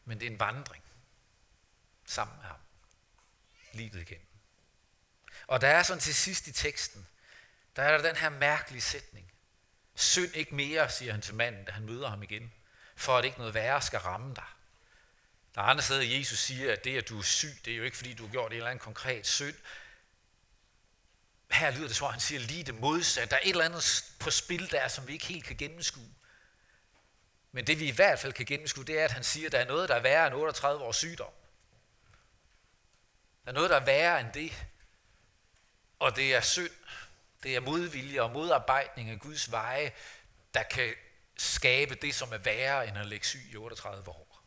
Men 0.05 0.19
det 0.19 0.27
er 0.27 0.31
en 0.31 0.39
vandring 0.39 0.83
sammen 2.05 2.37
med 2.37 2.45
ham. 2.45 2.59
Livet 3.73 4.01
igennem. 4.01 4.34
Og 5.47 5.61
der 5.61 5.67
er 5.67 5.83
sådan 5.83 6.01
til 6.01 6.15
sidst 6.15 6.47
i 6.47 6.51
teksten, 6.51 7.07
der 7.75 7.83
er 7.83 7.97
der 7.97 8.07
den 8.07 8.15
her 8.15 8.29
mærkelige 8.29 8.81
sætning. 8.81 9.31
Synd 9.95 10.35
ikke 10.35 10.55
mere, 10.55 10.89
siger 10.89 11.11
han 11.11 11.21
til 11.21 11.35
manden, 11.35 11.65
da 11.65 11.71
han 11.71 11.85
møder 11.85 12.09
ham 12.09 12.23
igen, 12.23 12.53
for 12.95 13.17
at 13.17 13.25
ikke 13.25 13.37
noget 13.37 13.53
værre 13.53 13.81
skal 13.81 13.99
ramme 13.99 14.35
dig. 14.35 14.43
Der 15.55 15.61
er 15.61 15.65
andre 15.65 15.83
steder, 15.83 16.17
Jesus 16.17 16.39
siger, 16.39 16.71
at 16.71 16.83
det, 16.83 16.97
at 16.97 17.09
du 17.09 17.17
er 17.17 17.23
syg, 17.23 17.55
det 17.65 17.73
er 17.73 17.77
jo 17.77 17.83
ikke, 17.83 17.97
fordi 17.97 18.13
du 18.13 18.25
har 18.25 18.31
gjort 18.31 18.51
en 18.51 18.55
eller 18.57 18.69
anden 18.69 18.83
konkret 18.83 19.27
synd. 19.27 19.55
Her 21.51 21.71
lyder 21.71 21.87
det 21.87 21.95
så, 21.95 22.05
at 22.05 22.11
han 22.11 22.19
siger 22.19 22.39
lige 22.39 22.63
det 22.63 22.75
modsatte. 22.75 23.29
Der 23.29 23.35
er 23.35 23.41
et 23.43 23.49
eller 23.49 23.65
andet 23.65 24.05
på 24.19 24.31
spil 24.31 24.71
der, 24.71 24.87
som 24.87 25.07
vi 25.07 25.13
ikke 25.13 25.25
helt 25.25 25.45
kan 25.45 25.57
gennemskue. 25.57 26.13
Men 27.51 27.67
det 27.67 27.79
vi 27.79 27.87
i 27.87 27.91
hvert 27.91 28.19
fald 28.19 28.33
kan 28.33 28.45
gennemskue, 28.45 28.85
det 28.85 28.99
er, 28.99 29.05
at 29.05 29.11
han 29.11 29.23
siger, 29.23 29.45
at 29.45 29.51
der 29.51 29.59
er 29.59 29.65
noget, 29.65 29.89
der 29.89 29.95
er 29.95 30.01
værre 30.01 30.27
end 30.27 30.35
38 30.35 30.83
års 30.83 30.95
sygdom. 30.95 31.33
Der 33.45 33.51
er 33.51 33.53
noget, 33.53 33.69
der 33.69 33.75
er 33.75 33.85
værre 33.85 34.19
end 34.19 34.31
det. 34.33 34.65
Og 36.05 36.15
det 36.15 36.35
er 36.35 36.41
synd. 36.41 36.71
Det 37.43 37.55
er 37.55 37.59
modvilje 37.59 38.21
og 38.21 38.31
modarbejdning 38.31 39.09
af 39.09 39.19
Guds 39.19 39.51
veje, 39.51 39.93
der 40.53 40.63
kan 40.63 40.95
skabe 41.37 41.95
det, 41.95 42.15
som 42.15 42.33
er 42.33 42.37
værre 42.37 42.87
end 42.87 42.97
at 42.97 43.05
lægge 43.05 43.25
syg 43.25 43.49
i 43.51 43.55
38 43.55 44.09
år. 44.09 44.43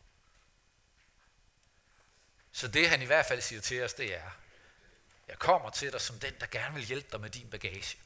Så 2.52 2.68
det 2.68 2.88
han 2.88 3.02
i 3.02 3.04
hvert 3.04 3.26
fald 3.26 3.40
siger 3.40 3.60
til 3.60 3.84
os, 3.84 3.94
det 3.94 4.14
er, 4.14 4.30
jeg 5.28 5.38
kommer 5.38 5.70
til 5.70 5.92
dig 5.92 6.00
som 6.00 6.18
den, 6.18 6.34
der 6.40 6.46
gerne 6.46 6.74
vil 6.74 6.84
hjælpe 6.84 7.08
dig 7.12 7.20
med 7.20 7.30
din 7.30 7.50
bagage. 7.50 7.98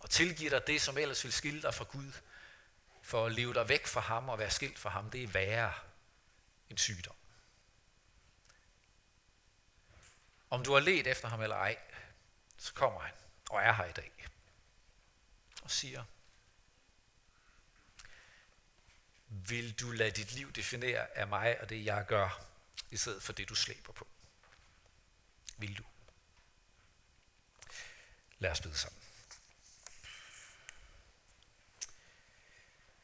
Og 0.00 0.10
tilgive 0.10 0.50
dig 0.50 0.66
det, 0.66 0.80
som 0.80 0.98
ellers 0.98 1.24
vil 1.24 1.32
skille 1.32 1.62
dig 1.62 1.74
fra 1.74 1.84
Gud. 1.84 2.12
For 3.02 3.26
at 3.26 3.32
leve 3.32 3.54
dig 3.54 3.68
væk 3.68 3.86
fra 3.86 4.00
ham 4.00 4.28
og 4.28 4.38
være 4.38 4.50
skilt 4.50 4.78
fra 4.78 4.90
ham, 4.90 5.10
det 5.10 5.22
er 5.22 5.28
værre 5.28 5.74
end 6.70 6.78
sygdom. 6.78 7.16
Om 10.50 10.64
du 10.64 10.72
har 10.72 10.80
let 10.80 11.06
efter 11.06 11.28
ham 11.28 11.42
eller 11.42 11.56
ej, 11.56 11.76
så 12.58 12.74
kommer 12.74 13.00
han 13.00 13.14
og 13.50 13.62
er 13.62 13.72
her 13.72 13.84
i 13.84 13.92
dag. 13.92 14.12
og 15.62 15.70
siger, 15.70 16.04
vil 19.28 19.80
du 19.80 19.90
lade 19.90 20.10
dit 20.10 20.32
liv 20.32 20.52
definere 20.52 21.18
af 21.18 21.26
mig 21.26 21.60
og 21.60 21.68
det, 21.68 21.84
jeg 21.84 22.06
gør, 22.06 22.44
i 22.90 22.96
stedet 22.96 23.22
for 23.22 23.32
det, 23.32 23.48
du 23.48 23.54
slæber 23.54 23.92
på? 23.92 24.06
Vil 25.58 25.78
du? 25.78 25.84
Lad 28.38 28.50
os 28.50 28.60
bede 28.60 28.78
sammen. 28.78 29.02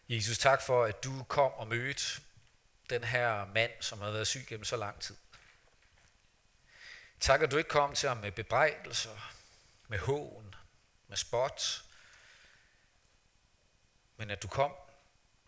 Jesus, 0.08 0.38
tak 0.38 0.62
for, 0.62 0.84
at 0.84 1.04
du 1.04 1.24
kom 1.24 1.52
og 1.52 1.68
mødte 1.68 2.20
den 2.90 3.04
her 3.04 3.46
mand, 3.46 3.72
som 3.80 3.98
havde 4.00 4.14
været 4.14 4.26
syg 4.26 4.46
gennem 4.48 4.64
så 4.64 4.76
lang 4.76 5.00
tid. 5.00 5.16
Tak, 7.20 7.42
at 7.42 7.50
du 7.50 7.56
ikke 7.56 7.70
kom 7.70 7.94
til 7.94 8.08
ham 8.08 8.18
med 8.18 8.32
bebrejdelser, 8.32 9.33
med 9.94 10.00
hån, 10.00 10.54
med 11.08 11.16
spot, 11.16 11.84
men 14.16 14.30
at 14.30 14.42
du 14.42 14.48
kom 14.48 14.72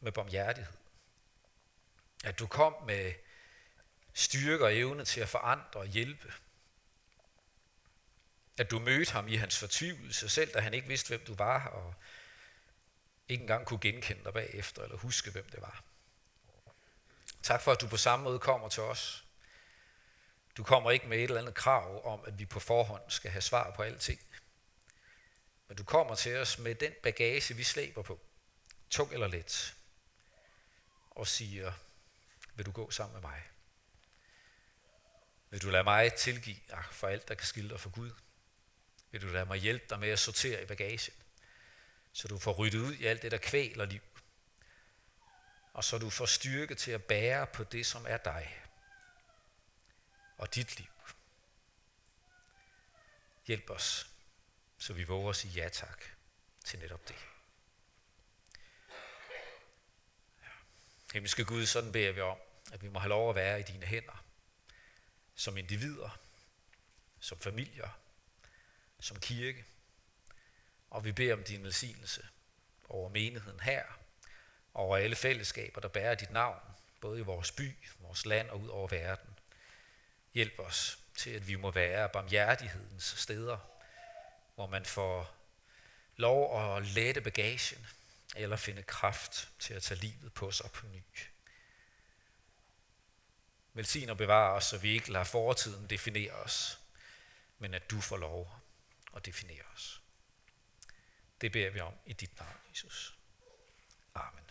med 0.01 0.13
barmhjertighed. 0.13 0.73
At 2.25 2.39
du 2.39 2.47
kom 2.47 2.75
med 2.87 3.15
styrke 4.15 4.65
og 4.65 4.77
evne 4.77 5.05
til 5.05 5.21
at 5.21 5.29
forandre 5.29 5.81
og 5.81 5.87
hjælpe. 5.87 6.33
At 8.59 8.71
du 8.71 8.79
mødte 8.79 9.13
ham 9.13 9.29
i 9.29 9.37
hans 9.37 9.59
fortvivlelse, 9.59 10.29
selv 10.29 10.55
da 10.55 10.61
han 10.61 10.75
ikke 10.75 10.89
vidste, 10.89 11.09
hvem 11.09 11.25
du 11.27 11.35
var, 11.35 11.67
og 11.69 11.95
ikke 13.29 13.43
engang 13.43 13.67
kunne 13.67 13.81
genkende 13.81 14.25
dig 14.25 14.33
bagefter, 14.33 14.83
eller 14.83 14.97
huske, 14.97 15.31
hvem 15.31 15.51
det 15.51 15.61
var. 15.61 15.85
Tak 17.43 17.63
for, 17.63 17.73
at 17.73 17.81
du 17.81 17.89
på 17.89 17.97
samme 17.97 18.25
måde 18.25 18.39
kommer 18.39 18.69
til 18.69 18.83
os. 18.83 19.26
Du 20.57 20.65
kommer 20.65 20.91
ikke 20.91 21.07
med 21.07 21.19
et 21.19 21.23
eller 21.23 21.41
andet 21.41 21.55
krav 21.55 22.07
om, 22.07 22.21
at 22.27 22.39
vi 22.39 22.47
på 22.47 22.61
forhånd 22.61 23.03
skal 23.09 23.31
have 23.31 23.43
svar 23.43 23.71
på 23.71 23.83
alting. 23.83 24.21
Men 25.69 25.77
du 25.77 25.85
kommer 25.85 26.15
til 26.15 26.37
os 26.37 26.59
med 26.59 26.75
den 26.75 26.93
bagage, 27.03 27.55
vi 27.55 27.63
slæber 27.63 28.03
på, 28.03 28.21
tung 28.91 29.13
eller 29.13 29.27
let, 29.27 29.75
og 31.11 31.27
siger, 31.27 31.73
vil 32.55 32.67
du 32.67 32.71
gå 32.71 32.91
sammen 32.91 33.15
med 33.15 33.23
mig? 33.23 33.43
Vil 35.51 35.63
du 35.63 35.71
lade 35.71 35.85
mig 35.85 36.15
tilgive 36.15 36.57
dig 36.71 36.85
for 36.91 37.09
alt, 37.09 37.29
der 37.29 37.35
kan 37.35 37.47
skille 37.47 37.71
dig 37.71 37.81
for 37.81 37.91
Gud? 37.91 38.11
Vil 39.11 39.23
du 39.23 39.27
lade 39.27 39.47
mig 39.47 39.59
hjælpe 39.59 39.85
dig 39.91 40.01
med 40.01 40.09
at 40.09 40.19
sortere 40.19 40.63
i 40.63 40.67
bagagen? 40.67 41.15
Så 42.13 42.29
du 42.29 42.39
får 42.39 42.53
ryddet 42.53 42.79
ud 42.79 42.95
i 42.95 43.07
alt 43.07 43.23
det, 43.23 43.31
der 43.31 43.39
kvæler 43.39 43.85
liv. 43.85 44.03
Og 45.73 45.85
så 45.85 45.99
du 45.99 46.11
får 46.11 46.27
styrke 46.27 46.75
til 46.75 46.91
at 46.91 47.05
bære 47.05 47.47
på 47.47 47.65
det, 47.65 47.87
som 47.87 48.07
er 48.09 48.17
dig 48.17 48.66
og 50.39 50.55
dit 50.55 50.79
liv. 50.79 50.87
Hjælp 53.47 53.71
os, 53.71 54.11
så 54.79 54.93
vi 54.93 55.05
våger 55.05 55.31
at 55.31 55.37
sige 55.37 55.63
ja 55.63 55.69
tak 55.69 56.05
til 56.65 56.79
netop 56.79 57.09
det. 57.09 57.17
Himmelske 61.13 61.45
Gud, 61.45 61.67
sådan 61.67 61.93
beder 61.93 62.13
vi 62.13 62.21
om, 62.21 62.39
at 62.73 62.83
vi 62.83 62.89
må 62.89 62.99
have 62.99 63.09
lov 63.09 63.31
at 63.31 63.37
være 63.37 63.61
i 63.61 63.63
dine 63.63 63.87
hænder, 63.87 64.25
som 65.35 65.57
individer, 65.57 66.19
som 67.21 67.41
familier, 67.41 67.89
som 69.01 69.21
kirke. 69.21 69.65
Og 70.91 71.05
vi 71.05 71.13
beder 71.13 71.35
om 71.35 71.45
din 71.45 71.65
velsignelse 71.65 72.27
over 72.89 73.09
menigheden 73.09 73.61
her, 73.61 73.85
over 74.75 74.97
alle 74.97 75.17
fællesskaber, 75.17 75.81
der 75.81 75.89
bærer 75.89 76.15
dit 76.15 76.31
navn, 76.31 76.61
både 77.01 77.19
i 77.19 77.23
vores 77.23 77.53
by, 77.53 77.77
vores 77.99 78.27
land 78.27 78.51
og 78.51 78.61
ud 78.61 78.69
over 78.69 78.89
verden. 78.89 79.36
Hjælp 80.37 80.59
os 80.59 80.99
til, 81.15 81.31
at 81.31 81.49
vi 81.49 81.55
må 81.55 81.71
være 81.71 82.09
barmhjertighedens 82.09 83.05
steder, 83.05 83.59
hvor 84.55 84.67
man 84.67 84.85
får 84.85 85.37
lov 86.17 86.77
at 86.77 86.87
lette 86.87 87.21
bagagen, 87.21 87.87
eller 88.35 88.57
finde 88.57 88.83
kraft 88.83 89.49
til 89.59 89.75
at 89.75 89.83
tage 89.83 90.01
livet 90.01 90.33
på 90.35 90.51
sig 90.51 90.71
på 90.71 90.87
ny. 90.87 91.03
Velsign 93.73 94.11
og 94.11 94.17
bevare 94.17 94.53
os, 94.53 94.65
så 94.65 94.79
vi 94.79 94.91
ikke 94.91 95.13
lader 95.13 95.25
fortiden 95.25 95.87
definere 95.91 96.33
os, 96.33 96.79
men 97.59 97.75
at 97.75 97.91
du 97.91 98.01
får 98.01 98.17
lov 98.17 98.61
at 99.17 99.27
definere 99.27 99.65
os. 99.75 100.03
Det 101.41 101.53
beder 101.53 101.71
vi 101.71 101.81
om 101.81 101.95
i 102.07 102.13
dit 102.13 102.39
navn, 102.39 102.61
Jesus. 102.71 103.19
Amen. 104.15 104.46